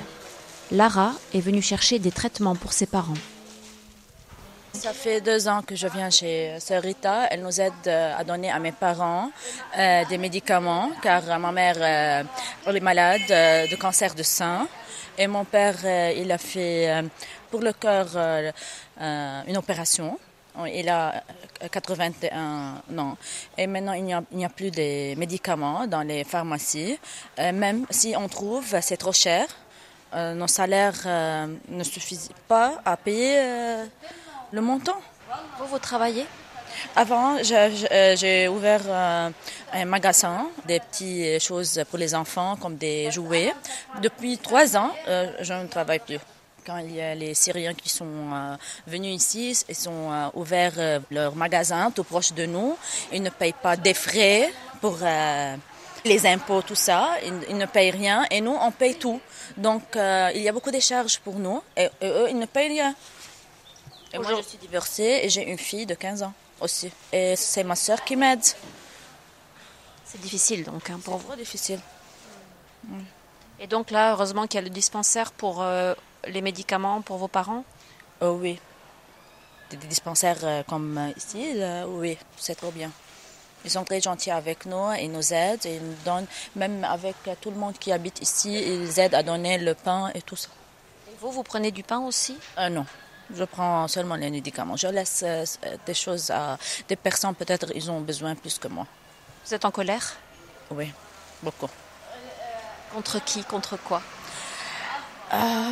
Lara 0.71 1.13
est 1.33 1.39
venue 1.39 1.61
chercher 1.61 1.99
des 1.99 2.11
traitements 2.11 2.55
pour 2.55 2.73
ses 2.73 2.85
parents. 2.85 3.13
Ça 4.73 4.93
fait 4.93 5.21
deux 5.21 5.47
ans 5.47 5.61
que 5.63 5.75
je 5.75 5.87
viens 5.87 6.09
chez 6.11 6.59
Sœur 6.59 6.83
Rita. 6.83 7.27
Elle 7.31 7.41
nous 7.41 7.59
aide 7.59 7.73
euh, 7.87 8.13
à 8.15 8.23
donner 8.23 8.51
à 8.51 8.59
mes 8.59 8.73
parents 8.73 9.31
euh, 9.77 10.05
des 10.05 10.19
médicaments 10.19 10.91
car 11.01 11.23
euh, 11.27 11.37
ma 11.39 11.51
mère 11.51 11.77
euh, 12.67 12.71
est 12.71 12.79
malade 12.79 13.21
euh, 13.31 13.67
de 13.67 13.75
cancer 13.75 14.13
de 14.13 14.21
sein 14.23 14.67
et 15.17 15.25
mon 15.25 15.45
père 15.45 15.77
euh, 15.83 16.13
il 16.15 16.31
a 16.31 16.37
fait 16.37 16.91
euh, 16.91 17.01
pour 17.49 17.61
le 17.61 17.73
cœur 17.73 18.07
euh, 18.15 18.51
euh, 19.01 19.41
une 19.47 19.57
opération. 19.57 20.19
Il 20.65 20.89
a 20.89 21.23
euh, 21.63 21.67
81 21.71 22.81
ans 22.97 23.17
et 23.57 23.67
maintenant 23.67 23.93
il 23.93 24.03
n'y 24.03 24.45
a, 24.45 24.49
plus 24.49 24.71
de 24.71 25.15
médicaments 25.15 25.87
dans 25.87 26.01
les 26.01 26.23
pharmacies. 26.23 26.99
Euh, 27.39 27.51
même 27.51 27.85
si 27.89 28.15
on 28.17 28.27
trouve, 28.27 28.75
c'est 28.81 28.97
trop 28.97 29.13
cher. 29.13 29.45
Euh, 30.13 30.33
nos 30.33 30.47
salaires 30.47 31.01
euh, 31.05 31.47
ne 31.67 31.83
suffisent 31.83 32.29
pas 32.47 32.81
à 32.85 32.95
payer 32.95 33.35
euh, 33.37 33.85
le 34.51 34.61
montant. 34.61 34.99
Vous, 35.59 35.67
vous 35.67 35.79
travaillez? 35.79 36.25
Avant, 36.95 37.37
euh, 37.37 38.15
j'ai 38.15 38.47
ouvert 38.47 38.81
euh, 38.87 39.29
un 39.73 39.85
magasin, 39.85 40.47
des 40.65 40.79
petites 40.79 41.41
choses 41.41 41.83
pour 41.89 41.97
les 41.97 42.13
enfants, 42.15 42.55
comme 42.55 42.75
des 42.77 43.11
jouets. 43.11 43.53
Depuis 44.01 44.37
trois 44.37 44.77
ans, 44.77 44.91
euh, 45.07 45.31
je 45.41 45.53
ne 45.53 45.67
travaille 45.67 45.99
plus. 45.99 46.19
Quand 46.67 46.79
il 46.79 46.95
y 46.95 47.01
a 47.01 47.15
les 47.15 47.33
Syriens 47.33 47.73
qui 47.73 47.87
sont 47.87 48.33
euh, 48.33 48.57
venus 48.85 49.15
ici, 49.15 49.57
ils 49.69 49.87
ont 49.87 50.11
euh, 50.11 50.27
ouvert 50.33 50.73
euh, 50.77 50.99
leur 51.09 51.33
magasin 51.33 51.91
tout 51.91 52.03
proche 52.03 52.33
de 52.33 52.45
nous. 52.45 52.77
Ils 53.13 53.23
ne 53.23 53.29
payent 53.29 53.53
pas 53.53 53.77
des 53.77 53.93
frais 53.93 54.51
pour 54.81 54.97
les 56.03 56.25
impôts, 56.25 56.61
tout 56.61 56.75
ça. 56.75 57.11
Ils, 57.23 57.57
ne 57.57 57.65
payent 57.65 57.91
rien 57.91 58.25
et 58.29 58.41
nous, 58.41 58.57
on 58.59 58.71
paye 58.71 58.95
tout. 58.95 59.21
Donc, 59.55 59.95
euh, 59.95 60.29
il 60.35 60.41
y 60.41 60.49
a 60.49 60.51
beaucoup 60.51 60.71
de 60.71 60.79
charges 60.79 61.19
pour 61.19 61.35
nous 61.39 61.63
et, 61.77 61.89
et 62.01 62.09
eux, 62.09 62.27
ils 62.29 62.37
ne 62.37 62.45
payent 62.45 62.69
rien. 62.69 62.93
Et 64.13 64.17
moi, 64.17 64.33
je 64.37 64.41
suis 64.41 64.57
divorcée 64.57 65.21
et 65.23 65.29
j'ai 65.29 65.49
une 65.49 65.57
fille 65.57 65.85
de 65.85 65.95
15 65.95 66.23
ans 66.23 66.33
aussi. 66.59 66.91
Et 67.13 67.37
c'est 67.37 67.63
ma 67.63 67.77
soeur 67.77 68.03
qui 68.03 68.17
m'aide. 68.17 68.43
C'est 70.03 70.19
difficile 70.21 70.65
donc 70.65 70.89
hein, 70.89 70.99
pour 71.03 71.17
vous. 71.17 71.33
difficile. 71.35 71.79
Et 73.59 73.67
donc 73.67 73.91
là, 73.91 74.13
heureusement 74.13 74.47
qu'il 74.47 74.59
y 74.59 74.63
a 74.63 74.63
le 74.63 74.69
dispensaire 74.69 75.31
pour 75.31 75.61
euh, 75.61 75.93
les 76.29 76.41
médicaments 76.41 77.01
pour 77.01 77.17
vos 77.17 77.27
parents? 77.27 77.63
Oh 78.21 78.37
oui. 78.41 78.59
Des, 79.69 79.77
des 79.77 79.87
dispensaires 79.87 80.37
euh, 80.43 80.63
comme 80.63 81.13
ici, 81.17 81.53
là, 81.53 81.87
oui, 81.87 82.17
c'est 82.37 82.55
trop 82.55 82.71
bien. 82.71 82.91
Ils 83.65 83.71
sont 83.71 83.83
très 83.83 83.99
gentils 83.99 84.31
avec 84.31 84.65
nous, 84.65 84.93
ils 84.93 85.11
nous 85.11 85.33
aident, 85.33 85.65
ils 85.65 85.81
nous 85.81 85.97
donnent, 86.05 86.27
même 86.55 86.83
avec 86.83 87.15
euh, 87.27 87.35
tout 87.41 87.49
le 87.49 87.57
monde 87.57 87.77
qui 87.77 87.91
habite 87.91 88.21
ici, 88.21 88.53
ils 88.53 88.99
aident 88.99 89.15
à 89.15 89.23
donner 89.23 89.57
le 89.57 89.73
pain 89.73 90.09
et 90.13 90.21
tout 90.21 90.35
ça. 90.35 90.49
Et 91.09 91.15
vous, 91.19 91.31
vous 91.31 91.43
prenez 91.43 91.71
du 91.71 91.83
pain 91.83 91.99
aussi? 91.99 92.37
Euh, 92.57 92.69
non, 92.69 92.85
je 93.35 93.43
prends 93.43 93.87
seulement 93.87 94.15
les 94.15 94.29
médicaments. 94.29 94.77
Je 94.77 94.87
laisse 94.87 95.23
euh, 95.25 95.43
des 95.85 95.93
choses 95.93 96.31
à 96.31 96.57
des 96.87 96.95
personnes, 96.95 97.35
peut-être 97.35 97.71
ils 97.75 97.89
ont 97.91 97.99
besoin 97.99 98.35
plus 98.35 98.57
que 98.59 98.67
moi. 98.67 98.85
Vous 99.45 99.53
êtes 99.53 99.65
en 99.65 99.71
colère? 99.71 100.15
Oui, 100.69 100.93
beaucoup. 101.41 101.69
Contre 102.93 103.23
qui? 103.25 103.43
Contre 103.43 103.75
quoi? 103.77 104.01
Euh, 105.33 105.71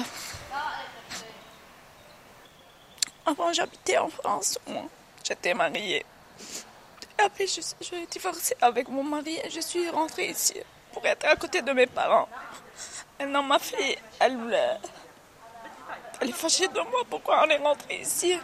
Avant, 3.26 3.52
j'habitais 3.54 3.98
en 3.98 4.10
France. 4.10 4.60
J'étais 5.24 5.54
mariée. 5.54 6.06
après, 7.18 7.48
je, 7.48 7.62
je 7.82 8.06
divorcé 8.12 8.56
avec 8.62 8.88
mon 8.88 9.04
mari 9.04 9.38
et 9.44 9.50
je 9.50 9.62
suis 9.62 9.90
rentrée 9.90 10.30
ici 10.30 10.56
pour 10.94 11.06
être 11.06 11.26
à 11.26 11.36
côté 11.36 11.62
de 11.62 11.72
mes 11.72 11.88
parents. 11.88 12.30
Maintenant, 13.20 13.44
ma 13.44 13.60
fille, 13.60 13.98
elle, 14.20 14.38
elle 16.22 16.30
est 16.30 16.34
fâchée 16.34 16.68
de 16.68 16.80
moi. 16.80 17.02
Pourquoi 17.10 17.44
on 17.46 17.50
est 17.50 17.58
rentré 17.58 18.02
ici? 18.02 18.38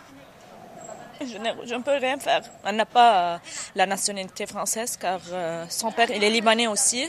Je, 1.22 1.38
ne 1.38 1.82
peux 1.84 1.92
rien 1.92 2.18
faire. 2.18 2.42
Elle 2.66 2.76
n'a 2.78 2.86
pas 2.86 3.40
la 3.76 3.86
nationalité 3.86 4.48
française 4.48 4.98
car 4.98 5.20
son 5.70 5.92
père, 5.92 6.10
il 6.10 6.24
est 6.24 6.30
libanais 6.30 6.68
aussi. 6.68 7.08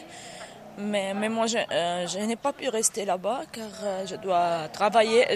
Mais, 0.79 1.13
mais 1.15 1.29
moi, 1.29 1.47
je, 1.47 1.59
je 1.59 2.19
n'ai 2.25 2.37
pas 2.37 2.53
pu 2.53 2.69
rester 2.69 3.05
là-bas 3.05 3.43
car 3.53 4.07
je 4.07 4.17
dois 4.17 4.69
travailler. 4.73 5.27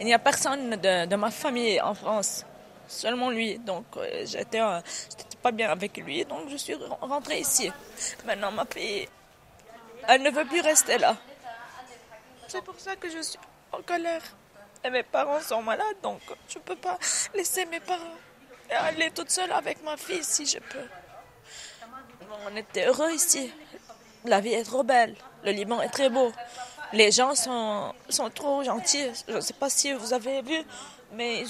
il 0.00 0.06
n'y 0.06 0.14
a 0.14 0.18
personne 0.18 0.70
de, 0.70 1.16
ma 1.16 1.30
famille 1.30 1.80
en 1.80 1.94
France, 1.94 2.44
seulement 2.88 3.30
lui. 3.30 3.58
Donc, 3.58 3.84
j'étais 4.24 4.60
pas 5.42 5.52
bien 5.52 5.70
avec 5.70 5.96
lui, 5.98 6.24
donc 6.24 6.48
je 6.48 6.56
suis 6.56 6.74
rentrée 7.00 7.40
ici. 7.40 7.70
Maintenant, 8.24 8.50
ma 8.52 8.64
fille, 8.64 9.08
elle 10.08 10.22
ne 10.22 10.30
veut 10.30 10.44
plus 10.44 10.60
rester 10.60 10.98
là. 10.98 11.16
C'est 12.48 12.62
pour 12.62 12.78
ça 12.78 12.96
que 12.96 13.10
je 13.10 13.20
suis 13.20 13.38
en 13.72 13.82
colère. 13.82 14.22
Et 14.84 14.90
mes 14.90 15.02
parents 15.02 15.40
sont 15.40 15.62
malades, 15.62 16.00
donc 16.02 16.20
je 16.48 16.58
ne 16.58 16.62
peux 16.62 16.76
pas 16.76 16.98
laisser 17.34 17.66
mes 17.66 17.80
parents 17.80 18.16
aller 18.74 19.10
toute 19.10 19.30
seule 19.30 19.52
avec 19.52 19.82
ma 19.82 19.96
fille 19.96 20.24
si 20.24 20.46
je 20.46 20.58
peux. 20.58 20.88
On 22.46 22.56
était 22.56 22.86
heureux 22.86 23.12
ici. 23.12 23.52
La 24.26 24.40
vie 24.40 24.52
est 24.52 24.64
trop 24.64 24.82
belle. 24.82 25.14
Le 25.44 25.52
Liban 25.52 25.80
est 25.80 25.88
très 25.88 26.10
beau. 26.10 26.32
Les 26.92 27.10
gens 27.10 27.34
sont, 27.34 27.92
trop 28.34 28.62
gentils. 28.62 29.08
Je 29.28 29.34
ne 29.34 29.40
sais 29.40 29.54
pas 29.54 29.70
si 29.70 29.92
vous 29.92 30.12
avez 30.12 30.42
vu, 30.42 30.62
mais 31.12 31.44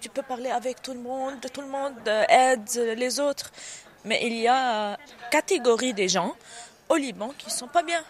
tu 0.00 0.08
peux 0.08 0.22
parler 0.22 0.50
avec 0.50 0.82
tout 0.82 0.92
le 0.92 1.00
monde, 1.00 1.34
tout 1.52 1.60
le 1.60 1.68
monde 1.68 1.94
aide 2.28 2.94
les 2.96 3.20
autres. 3.20 3.50
Mais 4.04 4.20
il 4.22 4.34
y 4.34 4.48
a 4.48 4.96
catégorie 5.30 5.92
des 5.92 6.08
gens 6.08 6.34
au 6.88 6.96
Liban 6.96 7.32
qui 7.36 7.46
ne 7.46 7.52
sont 7.52 7.68
pas 7.68 7.82
bien. 7.82 8.02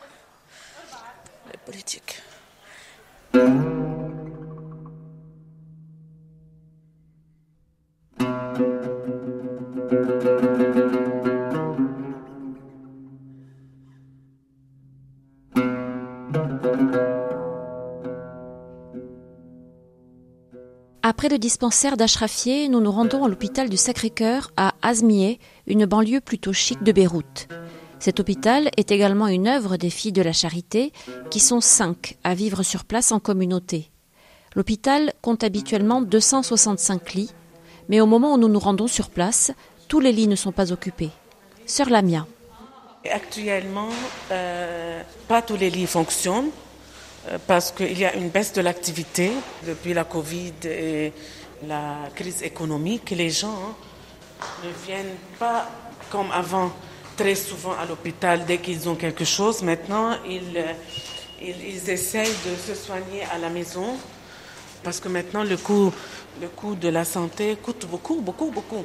Les 1.50 1.58
politiques. 1.58 2.22
Le 21.30 21.38
dispensaire 21.38 21.96
d'Ashrafieh, 21.96 22.68
nous 22.68 22.80
nous 22.80 22.90
rendons 22.90 23.25
à 23.25 23.28
l'hôpital 23.28 23.68
du 23.68 23.76
Sacré-Cœur 23.76 24.50
à 24.56 24.75
Azmieh, 24.82 25.38
une 25.68 25.87
banlieue 25.87 26.20
plutôt 26.20 26.52
chic 26.52 26.82
de 26.82 26.90
Beyrouth. 26.90 27.46
Cet 28.00 28.18
hôpital 28.18 28.68
est 28.76 28.90
également 28.90 29.28
une 29.28 29.46
œuvre 29.46 29.76
des 29.76 29.90
filles 29.90 30.10
de 30.10 30.22
la 30.22 30.32
charité, 30.32 30.92
qui 31.30 31.38
sont 31.38 31.60
cinq 31.60 32.16
à 32.25 32.34
vivre 32.34 32.64
sur 32.64 32.84
place 32.84 33.12
en 33.12 33.20
communauté. 33.20 33.90
L'hôpital 34.56 35.12
compte 35.22 35.44
habituellement 35.44 36.02
265 36.02 37.14
lits, 37.14 37.30
mais 37.88 38.00
au 38.00 38.06
moment 38.06 38.34
où 38.34 38.38
nous 38.38 38.49
nous 38.49 38.58
rendons 38.58 38.88
sur 38.88 39.08
place, 39.08 39.52
tous 39.87 40.00
les 40.00 40.12
lits 40.12 40.28
ne 40.28 40.37
sont 40.37 40.52
pas 40.52 40.72
occupés. 40.72 41.10
Sœur 41.64 41.90
Lamia. 41.90 42.26
Actuellement, 43.08 43.90
euh, 44.32 45.00
pas 45.28 45.42
tous 45.42 45.56
les 45.56 45.70
lits 45.70 45.87
fonctionnent 45.87 46.50
parce 47.46 47.70
qu'il 47.70 47.98
y 47.98 48.04
a 48.04 48.14
une 48.14 48.28
baisse 48.28 48.52
de 48.52 48.60
l'activité 48.60 49.30
depuis 49.66 49.92
la 49.92 50.04
Covid 50.04 50.52
et 50.64 51.12
la 51.66 52.08
crise 52.14 52.42
économique. 52.42 53.10
Les 53.10 53.30
gens 53.30 53.74
ne 54.64 54.70
viennent 54.86 55.16
pas 55.38 55.68
comme 56.10 56.30
avant 56.32 56.72
très 57.16 57.34
souvent 57.34 57.72
à 57.72 57.84
l'hôpital 57.84 58.44
dès 58.46 58.58
qu'ils 58.58 58.88
ont 58.88 58.94
quelque 58.94 59.24
chose. 59.24 59.62
Maintenant, 59.62 60.16
ils, 60.26 60.64
ils, 61.42 61.90
essayent 61.90 62.34
de 62.46 62.56
se 62.56 62.74
soigner 62.74 63.22
à 63.32 63.38
la 63.38 63.50
maison 63.50 63.96
parce 64.82 64.98
que 64.98 65.08
maintenant 65.08 65.44
le 65.44 65.58
coût, 65.58 65.92
le 66.40 66.48
coût 66.48 66.74
de 66.74 66.88
la 66.88 67.04
santé 67.04 67.56
coûte 67.62 67.86
beaucoup, 67.86 68.20
beaucoup, 68.22 68.50
beaucoup. 68.50 68.84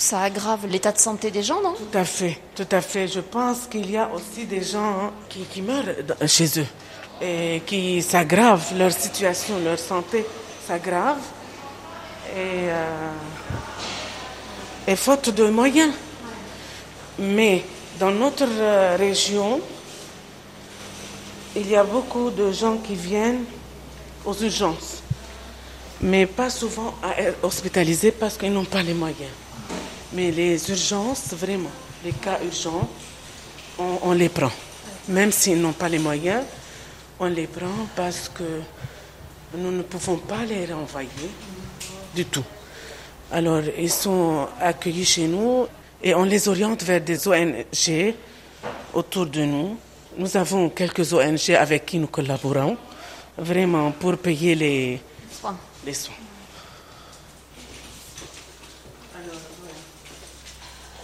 Ça 0.00 0.20
aggrave 0.20 0.64
l'état 0.68 0.92
de 0.92 0.98
santé 0.98 1.32
des 1.32 1.42
gens, 1.42 1.60
non? 1.60 1.74
Tout 1.74 1.98
à 1.98 2.04
fait, 2.04 2.38
tout 2.54 2.68
à 2.70 2.80
fait. 2.80 3.08
Je 3.08 3.18
pense 3.18 3.66
qu'il 3.66 3.90
y 3.90 3.96
a 3.96 4.08
aussi 4.14 4.46
des 4.46 4.62
gens 4.62 5.12
qui, 5.28 5.40
qui 5.40 5.60
meurent 5.60 5.86
chez 6.28 6.60
eux 6.60 6.66
et 7.20 7.62
qui 7.66 8.00
s'aggravent, 8.02 8.74
leur 8.76 8.92
situation, 8.92 9.58
leur 9.64 9.78
santé 9.78 10.24
s'aggrave. 10.66 11.18
Et, 12.36 12.70
euh, 12.70 13.10
faute 14.96 15.30
de 15.30 15.48
moyens. 15.48 15.92
Mais 17.18 17.64
dans 17.98 18.10
notre 18.10 18.46
euh, 18.48 18.96
région, 18.96 19.60
il 21.56 21.68
y 21.68 21.76
a 21.76 21.84
beaucoup 21.84 22.30
de 22.30 22.52
gens 22.52 22.76
qui 22.76 22.94
viennent 22.94 23.44
aux 24.24 24.34
urgences, 24.34 25.02
mais 26.00 26.26
pas 26.26 26.50
souvent 26.50 26.94
à 27.02 27.20
être 27.20 27.42
hospitalisés 27.42 28.12
parce 28.12 28.36
qu'ils 28.36 28.52
n'ont 28.52 28.64
pas 28.64 28.82
les 28.82 28.94
moyens. 28.94 29.30
Mais 30.12 30.30
les 30.30 30.70
urgences, 30.70 31.32
vraiment, 31.32 31.70
les 32.04 32.12
cas 32.12 32.38
urgents, 32.44 32.88
on 33.78 34.12
les 34.12 34.28
prend. 34.28 34.52
Même 35.08 35.32
s'ils 35.32 35.60
n'ont 35.60 35.72
pas 35.72 35.88
les 35.88 35.98
moyens, 35.98 36.44
on 37.20 37.26
les 37.26 37.46
prend 37.46 37.86
parce 37.96 38.28
que 38.28 38.60
nous 39.56 39.70
ne 39.70 39.82
pouvons 39.82 40.16
pas 40.16 40.44
les 40.44 40.66
renvoyer 40.72 41.08
du 42.14 42.24
tout. 42.24 42.44
Alors, 43.30 43.62
ils 43.76 43.90
sont 43.90 44.48
accueillis 44.60 45.04
chez 45.04 45.26
nous 45.26 45.66
et 46.02 46.14
on 46.14 46.24
les 46.24 46.48
oriente 46.48 46.82
vers 46.82 47.00
des 47.00 47.26
ONG 47.28 48.14
autour 48.94 49.26
de 49.26 49.44
nous. 49.44 49.78
Nous 50.16 50.36
avons 50.36 50.70
quelques 50.70 51.12
ONG 51.12 51.50
avec 51.50 51.86
qui 51.86 51.98
nous 51.98 52.06
collaborons, 52.06 52.76
vraiment 53.36 53.90
pour 53.92 54.16
payer 54.16 54.54
les 54.54 55.00
soins. 55.30 55.56
Les 55.84 55.94
soins. 55.94 56.14
Alors, 59.14 59.40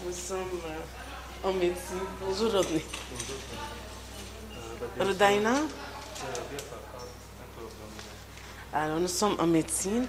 nous 0.06 0.12
sommes 0.12 0.38
en 1.44 1.52
médecine. 1.52 1.99
Bonjour, 2.21 2.52
Rodney. 2.52 2.83
Rodaina 4.99 5.54
alors, 8.73 8.99
nous 8.99 9.09
sommes 9.09 9.37
en 9.38 9.47
médecine. 9.47 10.07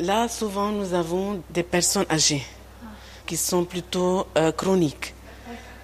Là, 0.00 0.26
souvent, 0.28 0.70
nous 0.70 0.92
avons 0.94 1.40
des 1.50 1.62
personnes 1.62 2.06
âgées 2.10 2.42
qui 3.26 3.36
sont 3.36 3.64
plutôt 3.64 4.26
euh, 4.36 4.50
chroniques. 4.52 5.14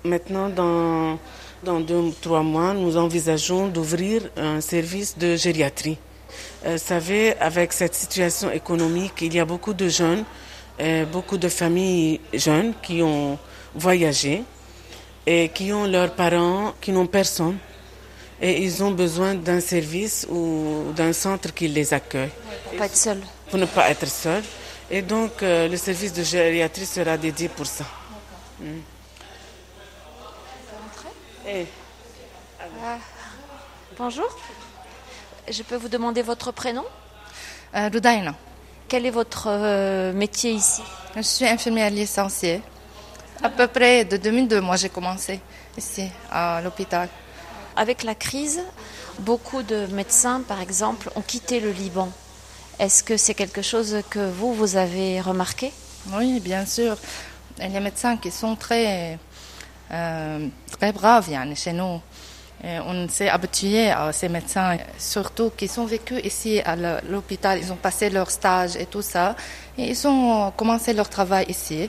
Maintenant, 0.05 0.49
dans, 0.49 1.19
dans 1.63 1.81
deux 1.81 1.97
ou 1.97 2.15
trois 2.21 2.43
mois, 2.43 2.75
nous 2.75 2.97
envisageons 2.97 3.69
d'ouvrir 3.69 4.23
un 4.37 4.61
service 4.61 5.17
de 5.17 5.37
gériatrie. 5.37 5.99
Euh, 6.67 6.73
vous 6.73 6.79
savez, 6.79 7.37
avec 7.39 7.73
cette 7.73 7.95
situation 7.95 8.51
économique, 8.51 9.15
il 9.21 9.35
y 9.35 9.39
a 9.41 9.45
beaucoup 9.45 9.75
de 9.75 9.89
jeunes, 9.89 10.25
euh, 10.81 11.05
beaucoup 11.05 11.39
de 11.39 11.49
familles 11.49 12.21
jeunes 12.33 12.75
qui 12.83 13.03
ont 13.03 13.39
voyagé 13.75 14.43
et 15.27 15.51
qui 15.51 15.73
ont 15.73 15.85
leurs 15.87 16.13
parents 16.15 16.75
qui 16.81 16.91
n'ont 16.93 17.07
personne 17.07 17.59
et 18.41 18.63
ils 18.63 18.83
ont 18.83 18.93
besoin 18.93 19.35
d'un 19.35 19.61
service 19.61 20.27
ou 20.31 20.93
d'un 20.95 21.13
centre 21.13 21.53
qui 21.53 21.69
les 21.69 21.93
accueille. 21.93 22.31
pour 22.65 22.73
ne 22.73 22.79
pas 22.79 22.87
être 22.87 22.97
seul. 22.97 23.21
Pour 23.51 23.59
ne 23.59 23.67
pas 23.67 23.91
être 23.91 24.07
seul. 24.07 24.43
Et 24.91 25.03
donc, 25.03 25.43
euh, 25.43 25.69
le 25.69 25.77
service 25.77 26.13
de 26.13 26.23
gériatrie 26.23 26.87
sera 26.87 27.17
dédié 27.17 27.49
pour 27.49 27.67
ça. 27.67 27.85
Mm. 28.61 28.65
Et, 31.49 31.67
ah. 32.85 32.99
Bonjour. 33.99 34.29
Je 35.51 35.63
peux 35.63 35.77
vous 35.77 35.89
demander 35.89 36.23
votre 36.23 36.53
prénom 36.53 36.85
euh, 37.75 37.89
Rudaina. 37.93 38.35
Quel 38.87 39.07
est 39.07 39.11
votre 39.11 39.49
euh, 39.49 40.13
métier 40.13 40.53
ici 40.53 40.83
Je 41.17 41.23
suis 41.23 41.47
infirmière 41.47 41.91
licenciée. 41.91 42.63
À 43.43 43.49
peu 43.49 43.67
près 43.67 44.05
de 44.05 44.17
2002, 44.17 44.61
moi 44.61 44.77
j'ai 44.77 44.89
commencé 44.89 45.41
ici 45.77 46.09
à 46.31 46.61
l'hôpital. 46.63 47.09
Avec 47.79 48.03
la 48.03 48.17
crise, 48.17 48.61
beaucoup 49.21 49.63
de 49.63 49.87
médecins, 49.93 50.41
par 50.41 50.61
exemple, 50.61 51.13
ont 51.15 51.21
quitté 51.21 51.61
le 51.61 51.71
Liban. 51.71 52.09
Est-ce 52.81 53.05
que 53.05 53.17
c'est 53.17 53.35
quelque 53.35 53.63
chose 53.63 53.99
que 54.11 54.19
vous, 54.19 54.53
vous 54.53 54.77
avez 54.77 55.21
remarqué? 55.21 55.73
Oui, 56.13 56.41
bien 56.41 56.67
sûr. 56.67 56.97
A 57.61 57.69
des 57.69 57.79
médecins 57.79 58.17
qui 58.17 58.33
sont 58.33 58.57
très, 58.57 59.17
euh, 59.93 60.49
très 60.73 60.91
braves 60.91 61.31
chez 61.55 61.73
nous. 61.73 62.01
Et 62.65 62.81
on 62.81 63.09
s'est 63.09 63.29
habitué 63.29 63.93
à 63.93 64.13
ces 64.13 64.29
médecins, 64.29 64.77
surtout 64.99 65.53
qui 65.57 65.69
sont 65.69 65.85
vécus 65.85 66.21
ici 66.25 66.61
à 66.65 66.75
l'hôpital. 67.09 67.61
Ils 67.63 67.73
ont 67.73 67.77
passé 67.77 68.11
leur 68.11 68.29
stage 68.29 68.75
et 68.75 68.87
tout 68.87 69.03
ça. 69.03 69.37
Et 69.77 69.91
ils 69.91 70.09
ont 70.09 70.51
commencé 70.51 70.93
leur 70.93 71.09
travail 71.09 71.47
ici. 71.49 71.89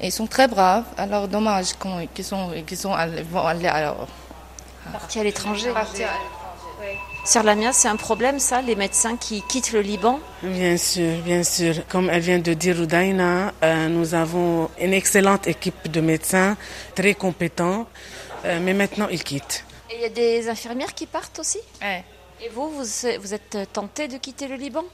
Et 0.00 0.06
ils 0.06 0.12
sont 0.12 0.28
très 0.28 0.46
braves. 0.46 0.84
Alors, 0.96 1.26
dommage 1.26 1.70
qu'ils 2.14 2.24
sont, 2.24 2.52
qu'ils 2.64 2.78
vont 2.78 2.94
aller 3.44 3.66
à 3.66 3.96
Parti 4.92 5.20
à 5.20 5.24
l'étranger. 5.24 5.72
Sœur 7.24 7.42
Lamia, 7.42 7.72
c'est 7.72 7.88
un 7.88 7.96
problème 7.96 8.38
ça, 8.38 8.62
les 8.62 8.76
médecins 8.76 9.16
qui 9.16 9.42
quittent 9.42 9.72
le 9.72 9.80
Liban? 9.80 10.20
Bien 10.42 10.76
sûr, 10.76 11.18
bien 11.18 11.42
sûr. 11.42 11.74
Comme 11.88 12.08
elle 12.08 12.22
vient 12.22 12.38
de 12.38 12.54
dire 12.54 12.76
Rudaina, 12.76 13.52
euh, 13.62 13.88
nous 13.88 14.14
avons 14.14 14.70
une 14.80 14.94
excellente 14.94 15.46
équipe 15.46 15.90
de 15.90 16.00
médecins, 16.00 16.56
très 16.94 17.14
compétents, 17.14 17.86
euh, 18.44 18.60
mais 18.62 18.72
maintenant 18.72 19.08
ils 19.10 19.22
quittent. 19.22 19.64
Et 19.90 19.96
il 19.96 20.02
y 20.02 20.04
a 20.04 20.08
des 20.08 20.48
infirmières 20.48 20.94
qui 20.94 21.06
partent 21.06 21.38
aussi? 21.40 21.58
Ouais. 21.82 22.04
Et 22.40 22.48
vous, 22.48 22.70
vous, 22.70 22.84
vous 23.20 23.34
êtes 23.34 23.58
tenté 23.72 24.08
de 24.08 24.16
quitter 24.16 24.46
le 24.48 24.54
Liban? 24.54 24.84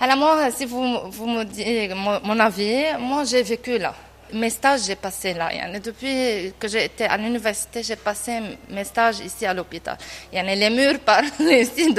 Alors 0.00 0.16
moi, 0.16 0.50
si 0.50 0.64
vous, 0.64 1.10
vous 1.10 1.26
me 1.26 1.44
dites 1.44 1.94
mon, 1.94 2.20
mon 2.22 2.40
avis, 2.40 2.84
moi 2.98 3.24
j'ai 3.24 3.42
vécu 3.42 3.76
là. 3.78 3.94
Mes 4.32 4.50
stages, 4.50 4.84
j'ai 4.86 4.96
passé 4.96 5.34
là. 5.34 5.52
Yani, 5.52 5.78
Depuis 5.80 6.54
que 6.58 6.66
été 6.76 7.04
à 7.04 7.18
l'université, 7.18 7.82
j'ai 7.82 7.96
passé 7.96 8.40
mes 8.70 8.84
stages 8.84 9.20
ici 9.20 9.44
à 9.44 9.52
l'hôpital. 9.52 9.98
Yani, 10.32 10.56
Les 10.56 10.70
murs 10.70 11.00
parlent 11.04 11.26
ici. 11.40 11.94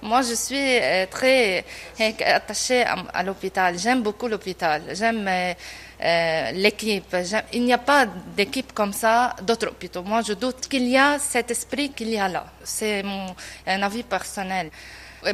Moi, 0.00 0.22
je 0.22 0.34
suis 0.34 0.56
euh, 0.56 1.06
très 1.10 1.64
euh, 2.00 2.10
attachée 2.24 2.84
à, 2.84 3.22
l'hôpital. 3.22 3.78
J'aime 3.78 4.02
beaucoup 4.02 4.28
l'hôpital. 4.28 4.82
J'aime 4.92 5.28
euh, 5.28 6.50
l'équipe. 6.52 7.14
Il 7.52 7.64
n'y 7.64 7.72
a 7.74 7.78
pas 7.78 8.06
d'équipe 8.34 8.72
comme 8.72 8.94
ça 8.94 9.36
d'autres 9.42 9.68
hôpitaux. 9.68 10.02
Moi, 10.02 10.22
je 10.22 10.32
doute 10.32 10.68
qu'il 10.68 10.88
y 10.88 10.96
a 10.96 11.18
cet 11.18 11.50
esprit 11.50 11.90
qu'il 11.90 12.08
y 12.08 12.18
a 12.18 12.28
là. 12.28 12.46
C'est 12.64 13.02
mon 13.02 13.34
avis 13.66 14.04
personnel. 14.04 14.70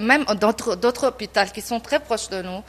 Même 0.00 0.24
d'autres 0.24 1.06
hôpitaux 1.06 1.44
qui 1.52 1.60
sont 1.60 1.78
très 1.78 2.00
proches 2.00 2.28
de 2.28 2.42
nous, 2.42 2.62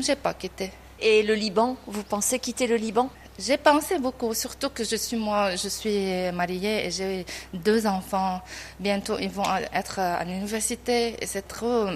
j'ai 0.00 0.16
pas 0.16 0.32
quitté. 0.32 0.70
Et 1.00 1.22
le 1.22 1.34
Liban, 1.34 1.76
vous 1.86 2.02
pensez 2.02 2.38
quitter 2.38 2.66
le 2.66 2.76
Liban? 2.76 3.10
J'ai 3.38 3.58
pensé 3.58 3.98
beaucoup, 3.98 4.32
surtout 4.32 4.70
que 4.70 4.82
je 4.82 4.96
suis 4.96 5.18
moi, 5.18 5.54
je 5.56 5.68
suis 5.68 6.32
mariée 6.32 6.86
et 6.86 6.90
j'ai 6.90 7.26
deux 7.52 7.86
enfants. 7.86 8.40
Bientôt, 8.80 9.18
ils 9.18 9.28
vont 9.28 9.44
être 9.74 9.98
à 9.98 10.24
l'université 10.24 11.16
et 11.20 11.26
c'est 11.26 11.46
trop 11.46 11.86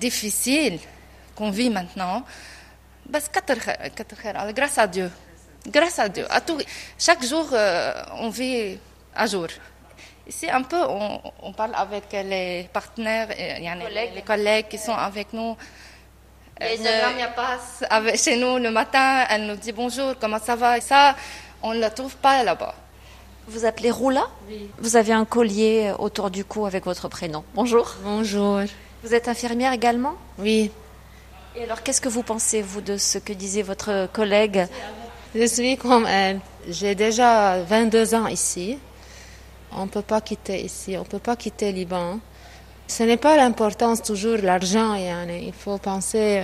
difficile 0.00 0.78
qu'on 1.34 1.50
vit 1.50 1.70
maintenant. 1.70 2.24
Parce 3.10 3.30
que 3.30 4.52
grâce 4.52 4.76
à 4.76 4.86
Dieu, 4.86 5.10
grâce 5.66 5.98
à 5.98 6.10
Dieu, 6.10 6.26
à 6.28 6.42
tout, 6.42 6.58
chaque 6.98 7.24
jour 7.24 7.48
euh, 7.54 7.94
on 8.18 8.28
vit 8.28 8.76
à 9.14 9.26
jour. 9.26 9.46
Ici, 10.28 10.48
un 10.50 10.62
peu, 10.62 10.76
on, 10.76 11.20
on 11.42 11.52
parle 11.54 11.74
avec 11.74 12.12
les 12.12 12.68
partenaires, 12.70 13.28
les 13.28 14.22
collègues 14.22 14.68
qui 14.68 14.78
sont 14.78 14.92
avec 14.92 15.32
nous. 15.32 15.56
Y 16.62 16.64
a 16.64 16.68
Euh, 16.70 16.76
une- 16.76 16.82
Sœur 16.84 17.08
Lamia 17.10 17.28
passe 17.28 17.84
avec, 17.90 18.16
chez 18.18 18.36
nous 18.36 18.58
le 18.58 18.70
matin, 18.70 19.24
elle 19.30 19.46
nous 19.46 19.56
dit 19.56 19.72
bonjour, 19.72 20.14
comment 20.20 20.38
ça 20.38 20.54
va? 20.56 20.78
Et 20.78 20.80
ça, 20.80 21.16
on 21.62 21.74
ne 21.74 21.80
le 21.80 21.90
trouve 21.90 22.16
pas 22.16 22.42
là-bas. 22.44 22.74
Vous 23.48 23.64
appelez 23.64 23.90
Roula? 23.90 24.28
Vous 24.78 24.96
avez 24.96 25.12
un 25.12 25.24
collier 25.24 25.92
autour 25.98 26.30
du 26.30 26.44
cou 26.44 26.64
avec 26.66 26.84
votre 26.84 27.08
prénom. 27.08 27.42
Bonjour. 27.54 27.94
Bonjour. 28.04 28.60
Vous 29.02 29.14
êtes 29.14 29.26
infirmière 29.26 29.72
également? 29.72 30.14
Oui, 30.38 30.70
Et 31.56 31.64
alors, 31.64 31.82
qu'est-ce 31.82 32.00
que 32.00 32.08
vous 32.08 32.22
pensez, 32.22 32.62
vous, 32.62 32.80
de 32.80 32.96
ce 32.96 33.18
que 33.18 33.32
disait 33.34 33.62
votre 33.62 34.08
collègue? 34.12 34.66
Je 35.34 35.44
suis 35.46 35.76
comme 35.76 36.06
elle. 36.06 36.40
J'ai 36.68 36.94
déjà 36.94 37.60
22 37.62 38.14
ans 38.14 38.26
ici. 38.28 38.78
On 39.74 39.84
ne 39.84 39.90
peut 39.90 40.02
pas 40.02 40.20
quitter 40.20 40.62
ici, 40.62 40.96
on 40.96 41.00
ne 41.00 41.06
peut 41.06 41.18
pas 41.18 41.34
quitter 41.36 41.72
Liban. 41.72 42.20
Ce 42.86 43.02
n'est 43.04 43.16
pas 43.16 43.36
l'importance 43.36 44.02
toujours 44.02 44.38
l'argent, 44.42 44.94
il 44.94 45.52
faut 45.52 45.78
penser 45.78 46.42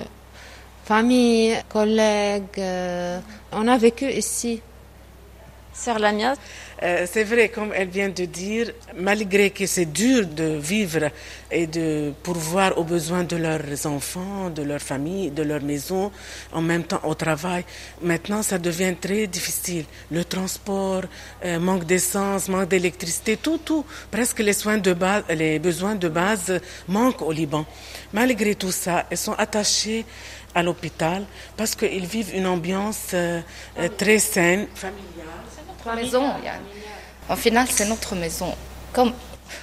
famille, 0.85 1.54
collègues. 1.68 2.59
euh, 2.59 3.21
on 3.52 3.68
a 3.68 3.76
vécu 3.76 4.07
ici. 4.11 4.62
Sœur 5.78 5.99
Lamia, 6.00 6.35
Euh, 6.82 7.06
c'est 7.11 7.25
vrai, 7.25 7.49
comme 7.49 7.73
elle 7.75 7.88
vient 7.88 8.08
de 8.08 8.25
dire, 8.25 8.70
malgré 8.97 9.50
que 9.50 9.66
c'est 9.66 9.87
dur 9.87 10.26
de 10.26 10.56
vivre 10.56 11.11
et 11.50 11.66
de 11.66 12.12
pourvoir 12.23 12.78
aux 12.78 12.85
besoins 12.85 13.25
de 13.25 13.37
leurs 13.37 13.87
enfants, 13.87 14.50
de 14.50 14.62
leur 14.62 14.80
famille, 14.80 15.30
de 15.30 15.42
leur 15.42 15.61
maison, 15.62 16.12
en 16.52 16.61
même 16.61 16.85
temps 16.85 17.00
au 17.02 17.14
travail, 17.14 17.64
maintenant 18.00 18.42
ça 18.42 18.58
devient 18.58 18.94
très 19.00 19.26
difficile. 19.26 19.87
Le 20.12 20.25
transport, 20.25 21.02
euh, 21.45 21.58
manque 21.58 21.84
d'essence, 21.84 22.49
manque 22.49 22.69
d'électricité, 22.69 23.36
tout, 23.36 23.58
tout, 23.58 23.84
presque 24.10 24.38
les 24.38 24.52
soins 24.52 24.78
de 24.78 24.93
base, 24.93 25.25
les 25.30 25.58
besoins 25.58 25.97
de 25.97 26.08
base 26.08 26.60
manquent 26.86 27.23
au 27.23 27.32
Liban. 27.32 27.67
Malgré 28.12 28.54
tout 28.54 28.71
ça, 28.73 29.06
elles 29.10 29.19
sont 29.19 29.34
attachées 29.34 30.04
à 30.54 30.62
l'hôpital 30.62 31.25
parce 31.56 31.75
qu'ils 31.75 32.06
vivent 32.06 32.34
une 32.34 32.47
ambiance 32.47 33.10
euh, 33.14 33.41
euh, 33.78 33.88
très 33.97 34.19
saine, 34.19 34.67
familiale. 34.75 35.27
Maison, 35.95 36.23
yani. 36.45 36.64
Au 37.30 37.36
final, 37.36 37.67
c'est 37.69 37.86
notre 37.88 38.14
maison. 38.14 38.54
Comme 38.93 39.12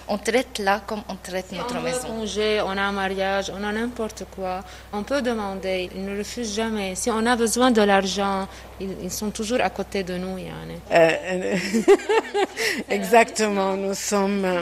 on 0.07 0.17
traite 0.17 0.57
là 0.59 0.81
comme 0.85 1.03
on 1.09 1.15
traite 1.15 1.51
notre 1.51 1.73
on 1.75 1.77
a 1.77 1.79
un 1.79 1.83
maison. 1.83 2.07
congé, 2.07 2.61
on 2.61 2.71
a 2.75 2.81
un 2.81 2.91
mariage, 2.91 3.51
on 3.55 3.63
a 3.63 3.71
n'importe 3.71 4.23
quoi. 4.35 4.63
On 4.93 5.03
peut 5.03 5.21
demander, 5.21 5.89
ils 5.95 6.03
ne 6.05 6.17
refusent 6.17 6.55
jamais. 6.55 6.95
Si 6.95 7.09
on 7.11 7.25
a 7.25 7.35
besoin 7.35 7.69
de 7.71 7.81
l'argent, 7.81 8.47
ils, 8.79 8.95
ils 9.03 9.11
sont 9.11 9.29
toujours 9.31 9.61
à 9.61 9.69
côté 9.69 10.03
de 10.03 10.17
nous. 10.17 10.37
yani. 10.39 10.79
Euh, 10.91 11.55
exactement, 12.89 13.75
nous 13.75 13.93
sommes. 13.93 14.45
euh, 14.45 14.61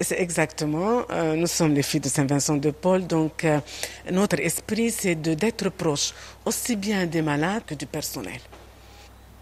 C'est 0.00 0.20
exactement, 0.20 1.04
euh, 1.10 1.34
nous 1.36 1.46
sommes 1.46 1.72
les 1.74 1.82
filles 1.82 2.00
de 2.00 2.08
Saint-Vincent 2.10 2.56
de 2.56 2.70
Paul, 2.70 3.06
donc 3.06 3.44
euh, 3.44 3.60
notre 4.10 4.38
esprit 4.40 4.90
c'est 4.90 5.14
de 5.14 5.32
d'être 5.34 5.70
proche 5.70 6.12
aussi 6.44 6.76
bien 6.76 7.06
des 7.06 7.22
malades 7.22 7.62
que 7.66 7.74
du 7.74 7.86
personnel 7.86 8.40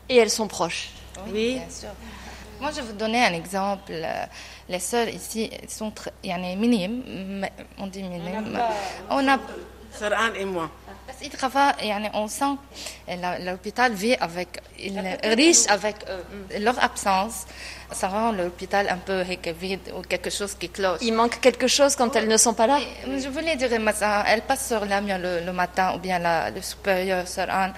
et 0.09 0.17
elles 0.17 0.31
sont 0.31 0.49
proches. 0.49 0.91
Oui, 1.29 1.55
bien 1.55 1.71
sûr. 1.71 1.89
Moi, 2.61 2.71
je 2.71 2.77
vais 2.77 2.83
vous 2.83 2.93
donner 2.93 3.25
un 3.25 3.33
exemple. 3.33 3.93
Les 4.69 4.79
sœurs 4.79 5.09
ici 5.09 5.51
sont 5.69 5.91
très, 5.91 6.13
minimes, 6.57 7.47
on 7.79 7.87
dit 7.87 8.03
minimes. 8.03 8.59
On 9.11 9.29
a. 9.29 9.39
Et 10.37 10.45
moi. 10.45 10.71
Parce 11.07 11.19
Ils 11.23 11.31
travaillent, 11.31 12.11
on 12.15 12.27
sent 12.27 12.57
l'hôpital 13.45 13.93
vit 13.93 14.15
avec, 14.15 14.61
il 14.79 14.99
est 14.99 15.35
riche 15.35 15.69
avec 15.69 15.97
euh, 16.09 16.23
leur 16.59 16.83
absence. 16.83 17.47
Ça 17.93 18.09
rend 18.09 18.33
l'hôpital 18.33 18.89
un 18.89 18.97
peu 18.97 19.23
vide 19.23 19.93
ou 19.97 20.03
quelque 20.03 20.31
chose 20.31 20.55
qui 20.55 20.69
cloche. 20.69 20.99
Il 21.03 21.13
manque 21.13 21.39
quelque 21.41 21.69
chose 21.69 21.95
quand 21.95 22.17
elles 22.17 22.27
ne 22.27 22.37
sont 22.37 22.55
pas 22.55 22.67
là? 22.67 22.79
Je 23.07 23.29
voulais 23.29 23.55
dire, 23.55 23.69
elles 23.73 24.43
passent 24.43 24.67
sur 24.67 24.85
la 24.85 25.01
le, 25.01 25.45
le 25.45 25.53
matin 25.53 25.95
ou 25.95 25.99
bien 25.99 26.19
le 26.51 26.61
supérieur, 26.61 27.29
Sarah 27.29 27.71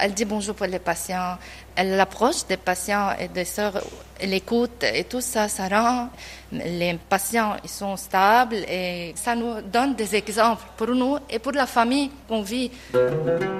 elle 0.00 0.14
dit 0.14 0.24
bonjour 0.24 0.54
pour 0.54 0.66
les 0.66 0.78
patients. 0.78 1.36
Elle 1.76 1.96
l'approche 1.96 2.46
des 2.46 2.56
patients 2.56 3.10
et 3.18 3.28
des 3.28 3.44
sœurs. 3.44 3.82
Elle 4.18 4.34
écoute 4.34 4.82
et 4.82 5.04
tout 5.04 5.20
ça, 5.20 5.48
ça 5.48 5.68
rend 5.68 6.08
les 6.52 6.98
patients, 7.08 7.56
ils 7.62 7.70
sont 7.70 7.96
stables 7.96 8.56
et 8.56 9.12
ça 9.16 9.34
nous 9.34 9.60
donne 9.62 9.94
des 9.94 10.14
exemples 10.16 10.64
pour 10.76 10.88
nous 10.88 11.18
et 11.28 11.38
pour 11.38 11.52
la 11.52 11.66
famille 11.66 12.10
qu'on 12.28 12.42
vit. 12.42 12.70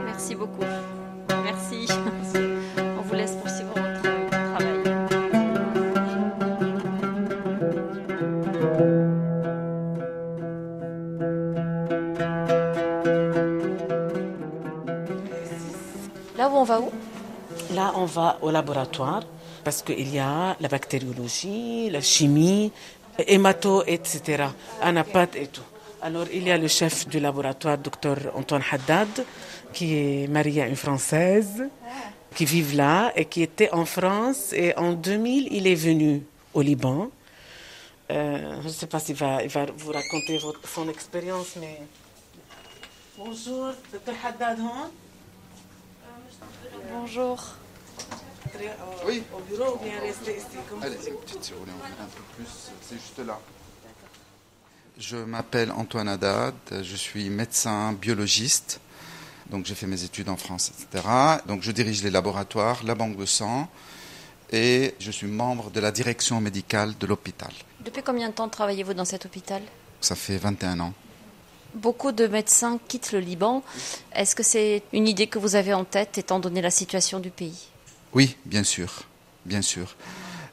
Merci 0.07 0.35
beaucoup. 0.35 0.65
Merci. 1.45 1.87
On 18.01 18.07
va 18.07 18.39
au 18.43 18.51
laboratoire 18.51 19.23
parce 19.63 19.83
qu'il 19.83 20.09
y 20.13 20.19
a 20.19 20.57
la 20.59 20.69
bactériologie, 20.69 21.91
la 21.91 22.01
chimie, 22.01 22.73
hémato, 23.27 23.85
etc. 23.87 24.45
Anapath 24.81 25.37
et 25.37 25.49
tout. 25.49 25.69
Alors, 26.03 26.27
il 26.33 26.45
y 26.45 26.51
a 26.51 26.57
le 26.57 26.69
chef 26.69 27.07
du 27.09 27.21
laboratoire, 27.21 27.77
docteur 27.77 28.17
Antoine 28.35 28.63
Haddad, 28.71 29.27
qui 29.75 29.95
est 29.95 30.29
marié 30.29 30.63
à 30.63 30.67
une 30.67 30.77
Française, 30.77 31.69
qui 32.35 32.47
vit 32.47 32.75
là 32.75 33.13
et 33.15 33.27
qui 33.27 33.43
était 33.43 33.71
en 33.73 33.85
France. 33.85 34.55
Et 34.55 34.75
en 34.79 34.93
2000, 34.93 35.49
il 35.51 35.67
est 35.67 35.75
venu 35.75 36.23
au 36.55 36.63
Liban. 36.63 37.11
Euh, 38.11 38.63
je 38.63 38.67
ne 38.67 38.73
sais 38.73 38.87
pas 38.87 38.99
s'il 38.99 39.15
va, 39.17 39.41
vous 39.77 39.93
raconter 39.93 40.41
son 40.65 40.89
expérience, 40.89 41.57
mais... 41.61 41.83
Bonjour, 43.19 43.67
docteur 43.93 44.15
Haddad, 44.25 44.59
Oui. 49.07 49.23
Au 49.35 49.41
bureau 49.41 49.77
ou 49.77 49.85
bien 49.85 50.01
rester 50.01 50.37
ici 50.37 50.47
comme 50.69 50.83
Allez, 50.83 50.97
vous 50.97 51.03
c'est 51.03 51.11
une 51.11 51.17
petite 51.17 51.45
si 51.45 51.53
vous 51.53 51.61
voulez, 51.61 51.73
on 51.73 51.87
vient 51.87 52.05
un 52.05 52.09
peu 52.09 52.23
plus, 52.37 52.47
c'est 52.83 52.97
juste 52.97 53.19
là. 53.27 53.39
Je 54.99 55.17
m'appelle 55.17 55.73
Antoine 55.73 56.09
Haddad, 56.09 56.55
je 56.83 56.97
suis 56.97 57.31
médecin 57.31 57.93
biologiste, 57.95 58.81
donc 59.49 59.65
j'ai 59.65 59.75
fait 59.75 59.87
mes 59.87 60.05
études 60.05 60.29
en 60.29 60.37
France, 60.37 60.71
etc. 60.71 61.05
Donc 61.47 61.63
je 61.63 61.73
dirige 61.73 62.03
les 62.03 62.11
laboratoires, 62.11 62.85
la 62.85 62.95
banque 62.95 63.17
de 63.17 63.25
sang, 63.25 63.69
et 64.53 64.95
je 64.99 65.11
suis 65.11 65.27
membre 65.27 65.71
de 65.71 65.81
la 65.81 65.91
direction 65.91 66.41
médicale 66.41 66.99
de 66.99 67.07
l'hôpital. 67.07 67.53
Depuis 67.81 68.03
combien 68.03 68.29
de 68.29 68.35
temps 68.35 68.49
travaillez-vous 68.49 68.93
dans 68.93 69.07
cet 69.07 69.25
hôpital? 69.25 69.63
Ça 70.03 70.15
fait 70.15 70.37
21 70.37 70.81
ans. 70.81 70.93
Beaucoup 71.73 72.13
de 72.13 72.27
médecins 72.27 72.79
quittent 72.89 73.13
le 73.13 73.21
Liban. 73.21 73.63
Est-ce 74.13 74.35
que 74.35 74.43
c'est 74.43 74.83
une 74.93 75.07
idée 75.07 75.29
que 75.29 75.39
vous 75.39 75.55
avez 75.55 75.73
en 75.73 75.85
tête 75.85 76.19
étant 76.19 76.41
donné 76.41 76.61
la 76.61 76.71
situation 76.71 77.21
du 77.21 77.31
pays? 77.31 77.70
Oui, 78.13 78.37
bien 78.45 78.65
sûr, 78.65 79.05
bien 79.47 79.63
sûr. 79.63 79.95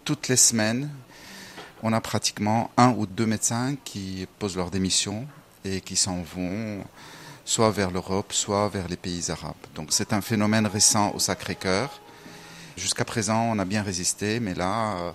Toutes 0.06 0.28
les 0.28 0.36
semaines, 0.36 0.92
on 1.82 1.92
a 1.92 2.00
pratiquement 2.00 2.70
un 2.78 2.92
ou 2.92 3.08
deux 3.08 3.26
médecins 3.26 3.76
qui 3.84 4.28
posent 4.38 4.56
leur 4.56 4.70
démission 4.70 5.28
et 5.66 5.82
qui 5.82 5.96
s'en 5.96 6.22
vont 6.22 6.84
soit 7.46 7.72
vers 7.72 7.90
l'Europe, 7.90 8.32
soit 8.32 8.70
vers 8.70 8.88
les 8.88 8.96
pays 8.96 9.32
arabes. 9.32 9.56
Donc 9.74 9.88
c'est 9.90 10.14
un 10.14 10.22
phénomène 10.22 10.68
récent 10.68 11.12
au 11.16 11.20
Sacré-Cœur. 11.20 12.00
Jusqu'à 12.76 13.06
présent, 13.06 13.42
on 13.52 13.58
a 13.58 13.66
bien 13.66 13.82
résisté, 13.82 14.40
mais 14.40 14.54
là, 14.54 14.98
euh, 14.98 15.12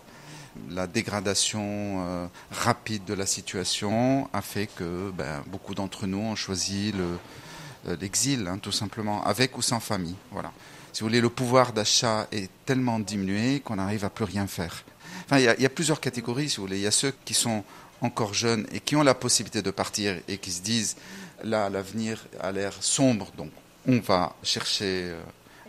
la 0.70 0.88
dégradation 0.88 1.62
euh, 1.62 2.26
rapide 2.50 3.04
de 3.04 3.14
la 3.14 3.26
situation 3.26 4.28
a 4.32 4.42
fait 4.42 4.66
que 4.66 5.12
ben, 5.16 5.44
beaucoup 5.46 5.76
d'entre 5.76 6.08
nous 6.08 6.18
ont 6.18 6.34
choisi 6.34 6.92
euh, 6.96 7.96
l'exil, 8.00 8.48
hein, 8.48 8.58
tout 8.58 8.72
simplement, 8.72 9.22
avec 9.24 9.56
ou 9.56 9.62
sans 9.62 9.78
famille. 9.78 10.16
Voilà. 10.32 10.50
Si 10.92 11.00
vous 11.00 11.08
voulez, 11.08 11.20
le 11.20 11.30
pouvoir 11.30 11.72
d'achat 11.72 12.26
est 12.32 12.50
tellement 12.66 12.98
diminué 12.98 13.60
qu'on 13.60 13.76
n'arrive 13.76 14.04
à 14.04 14.10
plus 14.10 14.24
rien 14.24 14.46
faire. 14.46 14.84
Enfin, 15.24 15.38
il 15.38 15.42
y, 15.58 15.62
y, 15.62 15.66
a 15.66 15.70
plusieurs 15.70 16.00
catégories, 16.00 16.50
si 16.50 16.56
vous 16.56 16.64
voulez. 16.64 16.78
Il 16.78 16.82
y 16.82 16.86
a 16.86 16.90
ceux 16.90 17.14
qui 17.24 17.34
sont 17.34 17.64
encore 18.02 18.34
jeunes 18.34 18.66
et 18.72 18.80
qui 18.80 18.96
ont 18.96 19.02
la 19.02 19.14
possibilité 19.14 19.62
de 19.62 19.70
partir 19.70 20.16
et 20.28 20.38
qui 20.38 20.50
se 20.50 20.60
disent 20.60 20.96
là, 21.44 21.70
l'avenir 21.70 22.24
a 22.40 22.52
l'air 22.52 22.74
sombre, 22.80 23.32
donc 23.36 23.50
on 23.86 23.98
va 24.00 24.34
chercher 24.42 25.10
euh, 25.10 25.20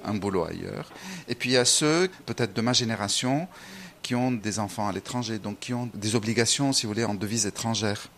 un 0.03 0.13
boulot 0.13 0.43
ailleurs. 0.43 0.91
Et 1.27 1.35
puis 1.35 1.51
il 1.51 1.53
y 1.53 1.57
a 1.57 1.65
ceux, 1.65 2.09
peut-être 2.25 2.53
de 2.53 2.61
ma 2.61 2.73
génération, 2.73 3.47
qui 4.01 4.15
ont 4.15 4.31
des 4.31 4.59
enfants 4.59 4.87
à 4.87 4.91
l'étranger, 4.91 5.39
donc 5.39 5.59
qui 5.59 5.73
ont 5.73 5.89
des 5.93 6.15
obligations, 6.15 6.73
si 6.73 6.85
vous 6.85 6.93
voulez, 6.93 7.05
en 7.05 7.13
devise 7.13 7.45
étrangère. 7.45 8.09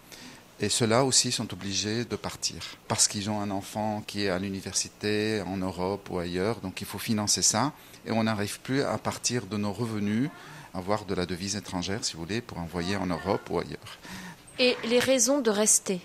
Et 0.62 0.70
ceux-là 0.70 1.04
aussi 1.04 1.34
sont 1.34 1.52
obligés 1.52 2.06
de 2.06 2.16
partir 2.16 2.56
parce 2.88 3.10
qu'ils 3.10 3.30
ont 3.30 3.42
un 3.42 3.52
enfant 3.52 4.02
qui 4.08 4.24
est 4.24 4.30
à 4.30 4.40
l'université, 4.40 5.42
en 5.46 5.58
Europe 5.58 6.10
ou 6.10 6.18
ailleurs, 6.18 6.62
donc 6.62 6.80
il 6.80 6.88
faut 6.88 6.98
financer 6.98 7.42
ça. 7.42 7.74
Et 8.06 8.12
on 8.12 8.24
n'arrive 8.24 8.62
plus 8.62 8.82
à 8.82 8.98
partir 8.98 9.48
de 9.48 9.58
nos 9.58 9.74
revenus, 9.74 10.30
avoir 10.74 11.04
de 11.06 11.14
la 11.14 11.26
devise 11.26 11.58
étrangère, 11.58 12.06
si 12.06 12.14
vous 12.14 12.20
voulez, 12.20 12.40
pour 12.40 12.58
envoyer 12.60 12.96
en 12.96 13.08
Europe 13.08 13.50
ou 13.50 13.60
ailleurs. 13.60 14.00
Et 14.58 14.78
les 14.86 15.00
raisons 15.00 15.42
de 15.42 15.50
rester, 15.50 16.00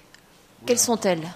quelles 0.66 0.80
sont-elles? 0.80 1.32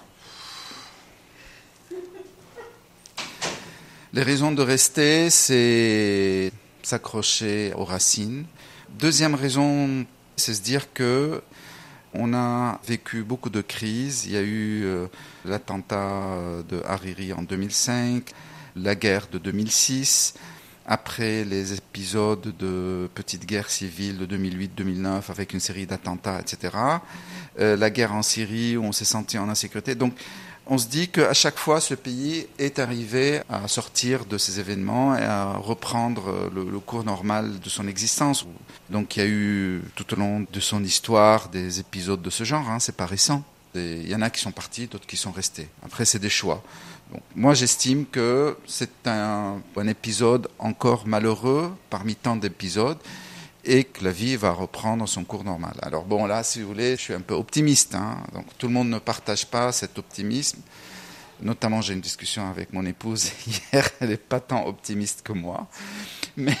Les 4.11 4.23
raisons 4.23 4.51
de 4.51 4.61
rester, 4.61 5.29
c'est 5.29 6.51
s'accrocher 6.83 7.73
aux 7.75 7.85
racines. 7.85 8.45
Deuxième 8.89 9.35
raison, 9.35 10.05
c'est 10.35 10.53
se 10.53 10.61
dire 10.61 10.93
que 10.93 11.41
on 12.17 12.33
a 12.33 12.79
vécu 12.87 13.23
beaucoup 13.23 13.49
de 13.49 13.61
crises. 13.61 14.25
Il 14.25 14.31
y 14.33 14.37
a 14.37 14.41
eu 14.41 14.83
euh, 14.85 15.07
l'attentat 15.45 16.63
de 16.67 16.81
Hariri 16.85 17.33
en 17.33 17.41
2005, 17.41 18.31
la 18.75 18.95
guerre 18.95 19.27
de 19.31 19.37
2006, 19.37 20.35
après 20.85 21.43
les 21.43 21.73
épisodes 21.73 22.53
de 22.57 23.09
petite 23.15 23.45
guerre 23.45 23.69
civile 23.69 24.17
de 24.17 24.37
2008-2009 24.37 25.29
avec 25.29 25.53
une 25.53 25.59
série 25.59 25.85
d'attentats, 25.85 26.39
etc. 26.39 26.73
Euh, 27.59 27.75
la 27.75 27.89
guerre 27.89 28.13
en 28.13 28.21
Syrie 28.21 28.77
où 28.77 28.83
on 28.83 28.91
s'est 28.91 29.05
senti 29.05 29.37
en 29.37 29.49
insécurité. 29.49 29.95
Donc 29.95 30.13
on 30.67 30.77
se 30.77 30.87
dit 30.87 31.09
qu'à 31.09 31.33
chaque 31.33 31.57
fois, 31.57 31.79
ce 31.79 31.93
pays 31.93 32.47
est 32.57 32.79
arrivé 32.79 33.41
à 33.49 33.67
sortir 33.67 34.25
de 34.25 34.37
ces 34.37 34.59
événements 34.59 35.15
et 35.15 35.23
à 35.23 35.53
reprendre 35.53 36.49
le, 36.53 36.63
le, 36.63 36.79
cours 36.79 37.03
normal 37.03 37.59
de 37.59 37.69
son 37.69 37.87
existence. 37.87 38.45
Donc 38.89 39.15
il 39.15 39.19
y 39.19 39.23
a 39.23 39.27
eu 39.27 39.83
tout 39.95 40.13
au 40.13 40.17
long 40.17 40.45
de 40.51 40.59
son 40.59 40.83
histoire 40.83 41.49
des 41.49 41.79
épisodes 41.79 42.21
de 42.21 42.29
ce 42.29 42.43
genre, 42.43 42.69
hein, 42.69 42.79
c'est 42.79 42.95
pas 42.95 43.05
récent. 43.05 43.43
Il 43.75 44.07
y 44.07 44.15
en 44.15 44.21
a 44.21 44.29
qui 44.29 44.39
sont 44.39 44.51
partis, 44.51 44.87
d'autres 44.87 45.05
qui 45.05 45.17
sont 45.17 45.31
restés. 45.31 45.67
Après, 45.83 46.05
c'est 46.05 46.19
des 46.19 46.29
choix. 46.29 46.63
Moi, 47.35 47.53
j'estime 47.53 48.05
que 48.05 48.57
c'est 48.65 49.05
un 49.05 49.61
épisode 49.87 50.47
encore 50.59 51.05
malheureux 51.05 51.71
parmi 51.89 52.15
tant 52.15 52.37
d'épisodes 52.37 52.97
et 53.65 53.83
que 53.83 54.03
la 54.03 54.11
vie 54.11 54.35
va 54.35 54.51
reprendre 54.51 55.07
son 55.07 55.23
cours 55.23 55.43
normal. 55.43 55.73
Alors 55.81 56.05
bon, 56.05 56.25
là, 56.25 56.43
si 56.43 56.61
vous 56.61 56.67
voulez, 56.67 56.95
je 56.95 57.01
suis 57.01 57.13
un 57.13 57.21
peu 57.21 57.33
optimiste. 57.33 57.95
Hein. 57.95 58.17
Donc 58.33 58.45
tout 58.57 58.67
le 58.67 58.73
monde 58.73 58.89
ne 58.89 58.99
partage 58.99 59.45
pas 59.45 59.71
cet 59.71 59.97
optimisme. 59.97 60.59
Notamment, 61.41 61.81
j'ai 61.81 61.93
une 61.93 62.01
discussion 62.01 62.49
avec 62.49 62.71
mon 62.71 62.85
épouse 62.85 63.31
hier. 63.47 63.89
Elle 63.99 64.09
n'est 64.09 64.17
pas 64.17 64.39
tant 64.39 64.65
optimiste 64.65 65.21
que 65.23 65.33
moi, 65.33 65.67
mais 66.37 66.57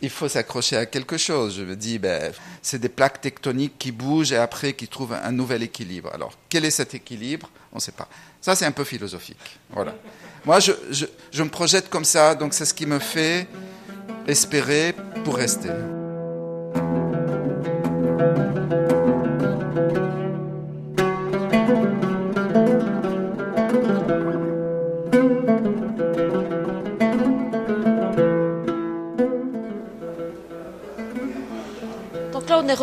il 0.00 0.10
faut 0.10 0.28
s'accrocher 0.28 0.76
à 0.76 0.86
quelque 0.86 1.16
chose. 1.16 1.56
Je 1.56 1.62
me 1.62 1.76
dis, 1.76 1.98
ben, 1.98 2.32
c'est 2.62 2.78
des 2.78 2.88
plaques 2.88 3.20
tectoniques 3.20 3.78
qui 3.78 3.92
bougent 3.92 4.32
et 4.32 4.36
après 4.36 4.72
qui 4.72 4.88
trouvent 4.88 5.14
un 5.14 5.32
nouvel 5.32 5.62
équilibre. 5.62 6.10
Alors, 6.12 6.32
quel 6.48 6.64
est 6.64 6.70
cet 6.70 6.94
équilibre? 6.94 7.50
On 7.72 7.76
ne 7.76 7.80
sait 7.80 7.92
pas. 7.92 8.08
Ça, 8.40 8.56
c'est 8.56 8.66
un 8.66 8.72
peu 8.72 8.84
philosophique. 8.84 9.58
Voilà. 9.70 9.94
Moi, 10.44 10.58
je, 10.58 11.42
me 11.42 11.48
projette 11.48 11.88
comme 11.88 12.04
ça, 12.04 12.34
donc 12.34 12.54
c'est 12.54 12.64
ce 12.64 12.74
qui 12.74 12.86
me 12.86 12.98
fait 12.98 13.46
espérer 14.26 14.94
pour 15.24 15.36
rester. 15.36 15.70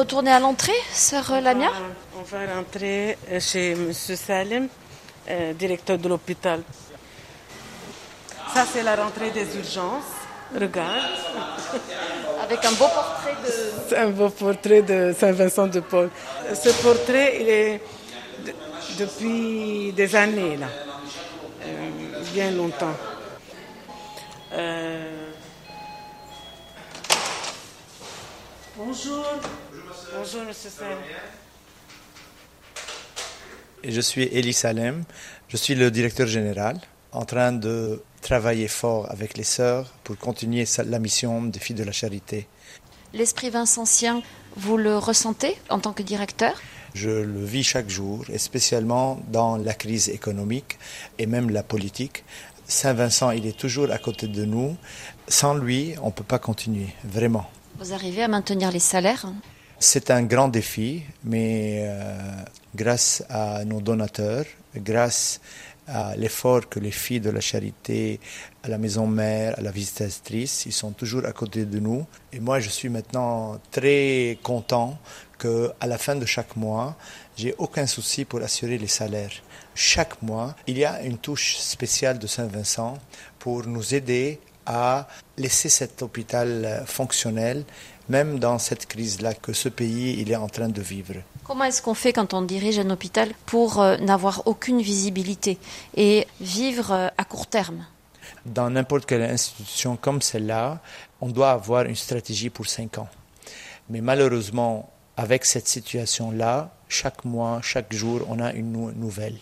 Retourné 0.09 0.31
à 0.31 0.39
l'entrée, 0.39 0.73
sœur 0.91 1.39
Lamia? 1.39 1.69
On 2.17 2.23
va 2.23 2.55
rentrer 2.55 3.15
chez 3.39 3.73
M. 3.73 3.93
Salem, 3.93 4.67
euh, 5.29 5.53
directeur 5.53 5.99
de 5.99 6.09
l'hôpital. 6.09 6.63
Ça, 8.51 8.65
c'est 8.65 8.81
la 8.81 8.95
rentrée 8.95 9.29
des 9.29 9.55
urgences. 9.55 10.15
Regarde. 10.51 11.11
Avec 12.41 12.65
un 12.65 12.71
beau 12.71 12.87
portrait 12.87 13.35
de... 13.45 13.53
C'est 13.87 13.97
un 13.97 14.09
beau 14.09 14.29
portrait 14.29 14.81
de 14.81 15.13
Saint-Vincent 15.15 15.67
de 15.67 15.79
Paul. 15.79 16.09
Ce 16.55 16.69
portrait, 16.81 17.37
il 17.41 17.47
est 17.47 17.81
de, 18.47 18.53
depuis 18.97 19.93
des 19.93 20.15
années, 20.15 20.57
là. 20.57 20.69
Euh, 21.61 22.23
bien 22.33 22.49
longtemps. 22.49 22.97
Euh... 24.53 25.29
Bonjour. 28.75 29.23
Bonjour, 30.17 30.43
monsieur 30.43 30.69
Salem. 30.69 30.97
Je 33.83 34.01
suis 34.01 34.23
Elie 34.23 34.53
Salem. 34.53 35.03
Je 35.47 35.57
suis 35.57 35.75
le 35.75 35.91
directeur 35.91 36.25
général 36.25 36.79
en 37.11 37.25
train 37.25 37.51
de 37.51 38.01
travailler 38.21 38.67
fort 38.67 39.11
avec 39.11 39.37
les 39.37 39.43
sœurs 39.43 39.93
pour 40.03 40.17
continuer 40.17 40.65
la 40.85 40.99
mission 40.99 41.43
des 41.43 41.59
filles 41.59 41.75
de 41.75 41.83
la 41.83 41.91
charité. 41.91 42.47
L'esprit 43.13 43.49
vincentien, 43.49 44.21
vous 44.55 44.77
le 44.77 44.97
ressentez 44.97 45.55
en 45.69 45.79
tant 45.79 45.93
que 45.93 46.03
directeur? 46.03 46.53
Je 46.95 47.09
le 47.09 47.45
vis 47.45 47.63
chaque 47.63 47.89
jour, 47.89 48.25
et 48.29 48.39
spécialement 48.39 49.19
dans 49.27 49.57
la 49.57 49.73
crise 49.73 50.09
économique 50.09 50.79
et 51.19 51.27
même 51.27 51.49
la 51.51 51.61
politique. 51.61 52.23
Saint-Vincent, 52.67 53.31
il 53.31 53.45
est 53.45 53.57
toujours 53.57 53.91
à 53.91 53.97
côté 53.99 54.27
de 54.27 54.45
nous. 54.45 54.75
Sans 55.27 55.53
lui, 55.53 55.93
on 56.01 56.07
ne 56.07 56.11
peut 56.11 56.23
pas 56.23 56.39
continuer, 56.39 56.87
vraiment. 57.03 57.49
Vous 57.79 57.93
arrivez 57.93 58.23
à 58.23 58.27
maintenir 58.27 58.71
les 58.71 58.79
salaires? 58.79 59.27
C'est 59.81 60.11
un 60.11 60.23
grand 60.23 60.49
défi, 60.49 61.03
mais 61.23 61.83
euh, 61.85 62.17
grâce 62.75 63.23
à 63.29 63.63
nos 63.63 63.79
donateurs, 63.79 64.43
grâce 64.75 65.39
à 65.87 66.17
l'effort 66.17 66.67
que 66.67 66.81
les 66.81 66.91
filles 66.91 67.21
de 67.21 67.29
la 67.29 67.39
charité, 67.39 68.19
à 68.61 68.67
la 68.67 68.77
maison 68.77 69.07
mère, 69.07 69.57
à 69.57 69.61
la 69.61 69.71
visitatrice, 69.71 70.65
ils 70.65 70.73
sont 70.73 70.91
toujours 70.91 71.25
à 71.25 71.31
côté 71.31 71.63
de 71.63 71.79
nous. 71.79 72.05
Et 72.33 72.41
moi, 72.41 72.59
je 72.59 72.67
suis 72.67 72.89
maintenant 72.89 73.57
très 73.71 74.37
content 74.43 74.99
que 75.37 75.71
à 75.79 75.87
la 75.87 75.97
fin 75.97 76.17
de 76.17 76.25
chaque 76.25 76.57
mois, 76.57 76.97
j'ai 77.37 77.55
aucun 77.57 77.87
souci 77.87 78.25
pour 78.25 78.41
assurer 78.41 78.77
les 78.77 78.87
salaires. 78.87 79.31
Chaque 79.75 80.21
mois, 80.21 80.57
il 80.67 80.77
y 80.77 80.83
a 80.83 81.01
une 81.03 81.17
touche 81.17 81.55
spéciale 81.55 82.19
de 82.19 82.27
Saint-Vincent 82.27 82.97
pour 83.39 83.65
nous 83.65 83.95
aider 83.95 84.41
à 84.65 85.07
laisser 85.37 85.69
cet 85.69 86.01
hôpital 86.01 86.83
fonctionnel, 86.85 87.63
même 88.09 88.39
dans 88.39 88.59
cette 88.59 88.87
crise-là 88.87 89.33
que 89.33 89.53
ce 89.53 89.69
pays 89.69 90.19
il 90.19 90.31
est 90.31 90.35
en 90.35 90.49
train 90.49 90.67
de 90.69 90.81
vivre. 90.81 91.15
Comment 91.45 91.63
est-ce 91.63 91.81
qu'on 91.81 91.93
fait 91.93 92.13
quand 92.13 92.33
on 92.33 92.41
dirige 92.41 92.79
un 92.79 92.89
hôpital 92.89 93.31
pour 93.45 93.79
euh, 93.79 93.97
n'avoir 93.97 94.43
aucune 94.45 94.81
visibilité 94.81 95.57
et 95.95 96.27
vivre 96.41 96.91
euh, 96.91 97.07
à 97.17 97.23
court 97.23 97.47
terme? 97.47 97.85
Dans 98.45 98.69
n'importe 98.69 99.05
quelle 99.05 99.23
institution 99.23 99.95
comme 99.95 100.21
celle-là, 100.21 100.79
on 101.21 101.29
doit 101.29 101.51
avoir 101.51 101.85
une 101.85 101.95
stratégie 101.95 102.49
pour 102.49 102.67
cinq 102.67 102.97
ans. 102.97 103.09
Mais 103.89 104.01
malheureusement, 104.01 104.91
avec 105.17 105.45
cette 105.45 105.67
situation-là, 105.67 106.71
chaque 106.87 107.25
mois, 107.25 107.59
chaque 107.61 107.91
jour, 107.93 108.21
on 108.29 108.39
a 108.39 108.53
une 108.53 108.71
nou 108.71 108.91
nouvelle. 108.91 109.37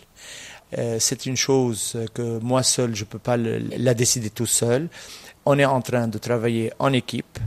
Euh, 0.76 0.98
c'est 0.98 1.26
une 1.26 1.36
chose 1.36 1.98
que 2.14 2.38
moi 2.40 2.62
seul, 2.62 2.94
je 2.94 3.04
ne 3.04 3.08
peux 3.08 3.18
pas 3.18 3.36
le, 3.36 3.58
la 3.76 3.94
décider 3.94 4.30
tout 4.30 4.46
seul. 4.46 4.88
On 5.46 5.58
est 5.58 5.64
en 5.64 5.80
train 5.80 6.08
de 6.08 6.18
travailler 6.18 6.72
en 6.78 6.92
équipe. 6.92 7.38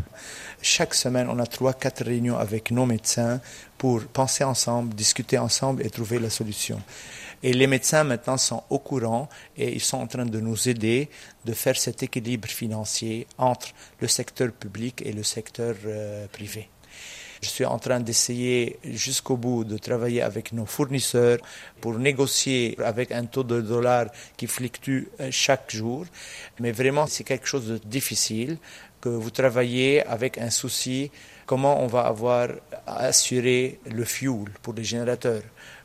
Chaque 0.63 0.93
semaine, 0.93 1.27
on 1.27 1.39
a 1.39 1.47
trois, 1.47 1.73
quatre 1.73 2.03
réunions 2.05 2.37
avec 2.37 2.69
nos 2.69 2.85
médecins 2.85 3.41
pour 3.79 4.03
penser 4.05 4.43
ensemble, 4.43 4.93
discuter 4.93 5.39
ensemble 5.39 5.83
et 5.83 5.89
trouver 5.89 6.19
la 6.19 6.29
solution. 6.29 6.79
Et 7.41 7.51
les 7.53 7.65
médecins 7.65 8.03
maintenant 8.03 8.37
sont 8.37 8.63
au 8.69 8.77
courant 8.77 9.27
et 9.57 9.73
ils 9.73 9.81
sont 9.81 9.97
en 9.97 10.05
train 10.05 10.25
de 10.25 10.39
nous 10.39 10.69
aider 10.69 11.09
de 11.45 11.53
faire 11.53 11.75
cet 11.75 12.03
équilibre 12.03 12.47
financier 12.47 13.25
entre 13.39 13.69
le 13.99 14.07
secteur 14.07 14.51
public 14.51 15.01
et 15.03 15.13
le 15.13 15.23
secteur 15.23 15.75
euh, 15.87 16.27
privé. 16.31 16.69
Je 17.41 17.49
suis 17.49 17.65
en 17.65 17.79
train 17.79 17.99
d'essayer 17.99 18.77
jusqu'au 18.83 19.35
bout 19.35 19.63
de 19.63 19.79
travailler 19.79 20.21
avec 20.21 20.53
nos 20.53 20.67
fournisseurs 20.67 21.39
pour 21.79 21.97
négocier 21.97 22.77
avec 22.85 23.11
un 23.11 23.25
taux 23.25 23.43
de 23.43 23.61
dollar 23.61 24.05
qui 24.37 24.45
fluctue 24.45 25.05
euh, 25.19 25.29
chaque 25.31 25.71
jour. 25.71 26.05
Mais 26.59 26.71
vraiment, 26.71 27.07
c'est 27.07 27.23
quelque 27.23 27.47
chose 27.47 27.67
de 27.67 27.77
difficile 27.79 28.59
que 29.01 29.09
vous 29.09 29.31
travaillez 29.31 30.05
avec 30.05 30.37
un 30.37 30.49
souci 30.49 31.11
comment 31.45 31.83
on 31.83 31.87
va 31.87 32.01
avoir 32.01 32.47
assuré 32.87 33.79
le 33.91 34.05
fuel 34.05 34.45
pour 34.61 34.73
les 34.73 34.83
générateurs 34.83 35.41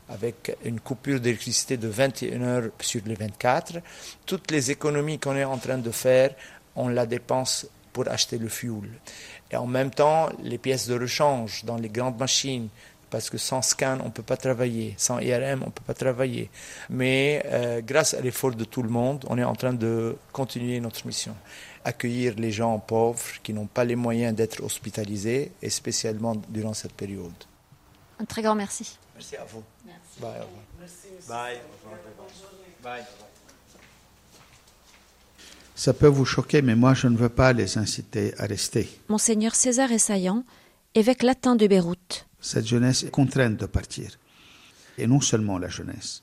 avec 0.08 0.56
une 0.64 0.78
coupure 0.78 1.18
d'électricité 1.20 1.76
de 1.76 1.88
21 1.88 2.42
heures 2.42 2.70
sur 2.80 3.00
les 3.06 3.14
24. 3.14 3.78
Toutes 4.24 4.50
les 4.50 4.70
économies 4.70 5.18
qu'on 5.18 5.34
est 5.34 5.44
en 5.44 5.58
train 5.58 5.78
de 5.78 5.90
faire, 5.90 6.34
on 6.76 6.88
la 6.88 7.06
dépense 7.06 7.66
pour 7.92 8.08
acheter 8.08 8.38
le 8.38 8.48
fuel. 8.48 8.90
Et 9.50 9.56
en 9.56 9.66
même 9.66 9.90
temps, 9.90 10.28
les 10.42 10.58
pièces 10.58 10.86
de 10.86 10.98
rechange 10.98 11.64
dans 11.64 11.76
les 11.76 11.88
grandes 11.88 12.18
machines, 12.18 12.68
parce 13.10 13.30
que 13.30 13.38
sans 13.38 13.62
scan, 13.62 13.98
on 14.02 14.06
ne 14.06 14.10
peut 14.10 14.22
pas 14.22 14.36
travailler, 14.36 14.94
sans 14.96 15.18
IRM, 15.18 15.62
on 15.62 15.66
ne 15.66 15.70
peut 15.70 15.84
pas 15.86 15.94
travailler. 15.94 16.50
Mais 16.90 17.42
euh, 17.46 17.80
grâce 17.80 18.14
à 18.14 18.20
l'effort 18.20 18.54
de 18.54 18.64
tout 18.64 18.82
le 18.82 18.88
monde, 18.88 19.24
on 19.28 19.38
est 19.38 19.44
en 19.44 19.54
train 19.54 19.72
de 19.72 20.16
continuer 20.32 20.80
notre 20.80 21.06
mission. 21.06 21.34
Accueillir 21.84 22.34
les 22.36 22.50
gens 22.50 22.78
pauvres 22.78 23.22
qui 23.42 23.52
n'ont 23.52 23.66
pas 23.66 23.84
les 23.84 23.96
moyens 23.96 24.34
d'être 24.34 24.62
hospitalisés, 24.62 25.52
et 25.62 25.70
spécialement 25.70 26.34
durant 26.48 26.74
cette 26.74 26.92
période. 26.94 27.32
Un 28.18 28.24
très 28.24 28.42
grand 28.42 28.54
merci. 28.54 28.98
Merci 29.14 29.36
à 29.36 29.44
vous. 29.44 29.62
Merci. 29.84 30.20
Bye. 30.20 30.40
Bye. 31.28 31.60
Bye. 32.82 33.04
Ça 35.74 35.92
peut 35.92 36.06
vous 36.06 36.24
choquer, 36.24 36.62
mais 36.62 36.74
moi 36.74 36.94
je 36.94 37.06
ne 37.06 37.16
veux 37.16 37.28
pas 37.28 37.52
les 37.52 37.76
inciter 37.76 38.34
à 38.38 38.46
rester. 38.46 38.88
Monseigneur 39.08 39.54
César 39.54 39.92
Essaillant, 39.92 40.42
évêque 40.94 41.22
latin 41.22 41.54
de 41.54 41.66
Beyrouth. 41.66 42.25
Cette 42.46 42.68
jeunesse 42.68 43.02
est 43.02 43.10
contrainte 43.10 43.56
de 43.56 43.66
partir. 43.66 44.08
Et 44.96 45.08
non 45.08 45.20
seulement 45.20 45.58
la 45.58 45.68
jeunesse, 45.68 46.22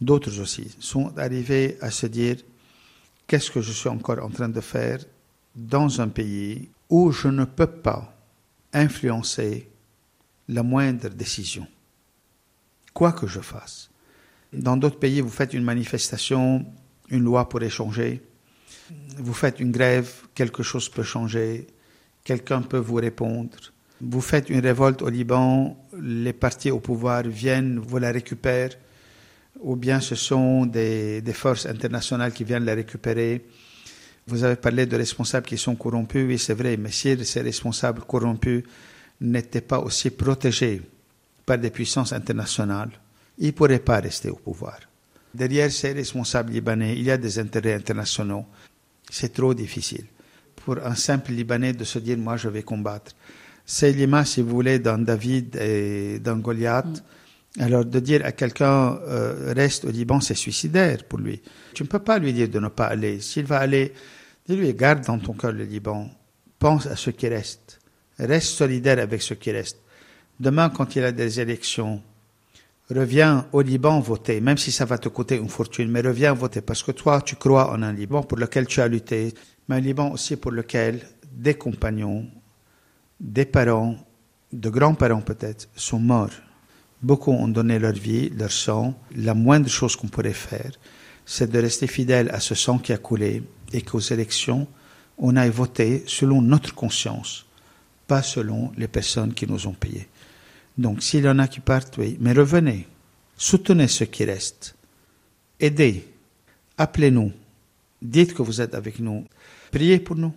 d'autres 0.00 0.40
aussi 0.40 0.70
sont 0.78 1.18
arrivés 1.18 1.76
à 1.80 1.90
se 1.90 2.06
dire 2.06 2.36
qu'est-ce 3.26 3.50
que 3.50 3.60
je 3.60 3.72
suis 3.72 3.88
encore 3.88 4.24
en 4.24 4.30
train 4.30 4.48
de 4.48 4.60
faire 4.60 5.00
dans 5.56 6.00
un 6.00 6.06
pays 6.06 6.68
où 6.88 7.10
je 7.10 7.26
ne 7.26 7.44
peux 7.44 7.66
pas 7.66 8.16
influencer 8.72 9.68
la 10.46 10.62
moindre 10.62 11.08
décision, 11.08 11.66
quoi 12.94 13.10
que 13.10 13.26
je 13.26 13.40
fasse. 13.40 13.90
Dans 14.52 14.76
d'autres 14.76 15.00
pays, 15.00 15.20
vous 15.20 15.28
faites 15.30 15.52
une 15.52 15.64
manifestation, 15.64 16.64
une 17.08 17.24
loi 17.24 17.48
pourrait 17.48 17.70
changer. 17.70 18.22
Vous 19.18 19.34
faites 19.34 19.58
une 19.58 19.72
grève, 19.72 20.28
quelque 20.32 20.62
chose 20.62 20.88
peut 20.88 21.02
changer, 21.02 21.66
quelqu'un 22.22 22.62
peut 22.62 22.78
vous 22.78 22.94
répondre. 22.94 23.72
Vous 24.00 24.20
faites 24.20 24.50
une 24.50 24.60
révolte 24.60 25.02
au 25.02 25.08
Liban, 25.08 25.76
les 26.00 26.32
partis 26.32 26.70
au 26.70 26.80
pouvoir 26.80 27.22
viennent, 27.22 27.78
vous 27.78 27.98
la 27.98 28.12
récupèrent, 28.12 28.76
ou 29.60 29.74
bien 29.74 30.00
ce 30.00 30.14
sont 30.14 30.66
des, 30.66 31.22
forces 31.32 31.66
internationales 31.66 32.32
qui 32.32 32.44
viennent 32.44 32.64
la 32.64 32.74
récupérer. 32.74 33.44
Vous 34.26 34.44
avez 34.44 34.56
parlé 34.56 34.86
de 34.86 34.96
responsables 34.96 35.46
qui 35.46 35.56
sont 35.56 35.76
corrompus, 35.76 36.26
oui 36.26 36.38
c'est 36.38 36.54
vrai, 36.54 36.76
mais 36.76 36.90
si 36.90 37.16
ces 37.24 37.40
responsables 37.40 38.02
corrompus 38.02 38.64
n'étaient 39.20 39.62
pas 39.62 39.78
aussi 39.78 40.10
protégés 40.10 40.82
par 41.46 41.58
des 41.58 41.70
puissances 41.70 42.12
internationales, 42.12 42.90
ils 43.38 43.46
ne 43.46 43.52
pourraient 43.52 43.78
pas 43.78 44.00
rester 44.00 44.28
au 44.28 44.36
pouvoir. 44.36 44.78
Derrière 45.32 45.70
ces 45.70 45.92
responsables 45.92 46.52
libanais, 46.52 46.94
il 46.96 47.04
y 47.04 47.10
a 47.10 47.16
des 47.16 47.38
intérêts 47.38 47.74
internationaux. 47.74 48.44
C'est 49.08 49.32
trop 49.32 49.54
difficile 49.54 50.06
pour 50.66 50.84
un 50.84 50.96
simple 50.96 51.30
Libanais 51.30 51.72
de 51.74 51.84
se 51.84 52.00
dire 52.00 52.18
moi 52.18 52.36
je 52.36 52.48
vais 52.48 52.64
combattre. 52.64 53.12
C'est 53.66 53.92
l'image, 53.92 54.28
si 54.28 54.42
vous 54.42 54.50
voulez, 54.50 54.78
dans 54.78 54.96
David 54.96 55.56
et 55.56 56.20
dans 56.20 56.36
Goliath. 56.36 56.86
Mm. 56.86 57.62
Alors 57.62 57.84
de 57.84 58.00
dire 58.00 58.24
à 58.24 58.32
quelqu'un 58.32 58.98
euh, 59.08 59.52
reste 59.56 59.86
au 59.86 59.90
Liban, 59.90 60.20
c'est 60.20 60.34
suicidaire 60.34 61.04
pour 61.04 61.18
lui. 61.18 61.40
Tu 61.74 61.82
ne 61.82 61.88
peux 61.88 61.98
pas 61.98 62.18
lui 62.18 62.32
dire 62.32 62.48
de 62.48 62.60
ne 62.60 62.68
pas 62.68 62.86
aller. 62.86 63.20
S'il 63.20 63.46
va 63.46 63.58
aller, 63.58 63.92
dis-lui 64.46 64.72
garde 64.74 65.04
dans 65.04 65.18
ton 65.18 65.32
cœur 65.32 65.52
le 65.52 65.64
Liban. 65.64 66.08
Pense 66.58 66.86
à 66.86 66.96
ce 66.96 67.10
qui 67.10 67.28
reste. 67.28 67.80
Reste 68.18 68.48
solidaire 68.48 68.98
avec 68.98 69.22
ce 69.22 69.34
qui 69.34 69.50
reste. 69.50 69.78
Demain, 70.38 70.68
quand 70.68 70.94
il 70.96 71.02
y 71.02 71.04
a 71.04 71.12
des 71.12 71.40
élections, 71.40 72.02
reviens 72.90 73.46
au 73.52 73.62
Liban 73.62 74.00
voter, 74.00 74.40
même 74.40 74.58
si 74.58 74.70
ça 74.70 74.84
va 74.84 74.98
te 74.98 75.08
coûter 75.08 75.36
une 75.36 75.48
fortune, 75.48 75.90
mais 75.90 76.02
reviens 76.02 76.34
voter 76.34 76.60
parce 76.60 76.82
que 76.82 76.92
toi, 76.92 77.22
tu 77.22 77.36
crois 77.36 77.72
en 77.72 77.82
un 77.82 77.92
Liban 77.92 78.22
pour 78.22 78.38
lequel 78.38 78.66
tu 78.66 78.80
as 78.80 78.88
lutté, 78.88 79.32
mais 79.68 79.76
un 79.76 79.80
Liban 79.80 80.12
aussi 80.12 80.36
pour 80.36 80.50
lequel 80.50 81.00
des 81.32 81.54
compagnons, 81.54 82.26
des 83.20 83.44
parents, 83.44 83.96
de 84.52 84.68
grands-parents 84.68 85.22
peut-être, 85.22 85.68
sont 85.76 85.98
morts. 85.98 86.30
Beaucoup 87.02 87.32
ont 87.32 87.48
donné 87.48 87.78
leur 87.78 87.92
vie, 87.92 88.30
leur 88.30 88.52
sang. 88.52 88.98
La 89.14 89.34
moindre 89.34 89.68
chose 89.68 89.96
qu'on 89.96 90.08
pourrait 90.08 90.32
faire, 90.32 90.72
c'est 91.24 91.50
de 91.50 91.58
rester 91.58 91.86
fidèle 91.86 92.30
à 92.30 92.40
ce 92.40 92.54
sang 92.54 92.78
qui 92.78 92.92
a 92.92 92.98
coulé 92.98 93.42
et 93.72 93.82
qu'aux 93.82 94.00
élections, 94.00 94.66
on 95.18 95.36
aille 95.36 95.50
voter 95.50 96.04
selon 96.06 96.42
notre 96.42 96.74
conscience, 96.74 97.46
pas 98.06 98.22
selon 98.22 98.72
les 98.76 98.88
personnes 98.88 99.34
qui 99.34 99.46
nous 99.46 99.66
ont 99.66 99.72
payés. 99.72 100.08
Donc 100.76 101.02
s'il 101.02 101.24
y 101.24 101.28
en 101.28 101.38
a 101.38 101.48
qui 101.48 101.60
partent, 101.60 101.96
oui, 101.98 102.16
mais 102.20 102.32
revenez, 102.32 102.86
soutenez 103.36 103.88
ceux 103.88 104.06
qui 104.06 104.24
restent, 104.24 104.76
aidez, 105.58 106.06
appelez-nous, 106.76 107.32
dites 108.02 108.34
que 108.34 108.42
vous 108.42 108.60
êtes 108.60 108.74
avec 108.74 109.00
nous, 109.00 109.24
priez 109.70 109.98
pour 109.98 110.16
nous, 110.16 110.34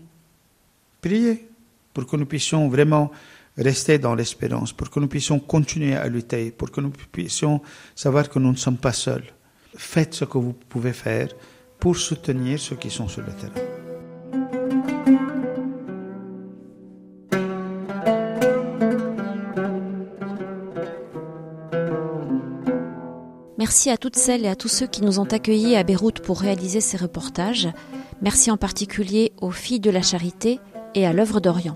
priez 1.02 1.49
pour 1.94 2.06
que 2.06 2.16
nous 2.16 2.26
puissions 2.26 2.70
vraiment 2.70 3.12
rester 3.58 4.00
dans 4.00 4.16
l'espérance, 4.16 4.74
pour 4.74 4.90
que 4.90 5.00
nous 5.00 5.08
puissions 5.08 5.40
continuer 5.40 5.96
à 5.96 6.08
lutter, 6.08 6.52
pour 6.52 6.72
que 6.72 6.82
nous 6.82 6.92
puissions 7.12 7.62
savoir 7.96 8.30
que 8.30 8.40
nous 8.40 8.52
ne 8.52 8.58
sommes 8.58 8.78
pas 8.78 8.94
seuls. 8.94 9.26
Faites 9.76 10.14
ce 10.14 10.26
que 10.26 10.38
vous 10.38 10.54
pouvez 10.54 10.94
faire 10.94 11.30
pour 11.80 11.98
soutenir 11.98 12.60
ceux 12.60 12.76
qui 12.76 12.90
sont 12.90 13.08
sur 13.08 13.22
le 13.22 13.34
terrain. 13.34 13.80
Merci 23.58 23.90
à 23.90 23.98
toutes 23.98 24.16
celles 24.16 24.46
et 24.46 24.48
à 24.48 24.56
tous 24.56 24.70
ceux 24.70 24.88
qui 24.88 25.04
nous 25.04 25.20
ont 25.20 25.26
accueillis 25.26 25.76
à 25.76 25.84
Beyrouth 25.84 26.22
pour 26.22 26.40
réaliser 26.40 26.82
ces 26.82 26.98
reportages. 26.98 27.70
Merci 28.22 28.50
en 28.50 28.58
particulier 28.58 29.34
aux 29.42 29.52
filles 29.52 29.82
de 29.82 29.92
la 29.92 30.02
charité 30.02 30.60
et 30.96 31.06
à 31.06 31.14
l'œuvre 31.14 31.40
d'Orient. 31.40 31.76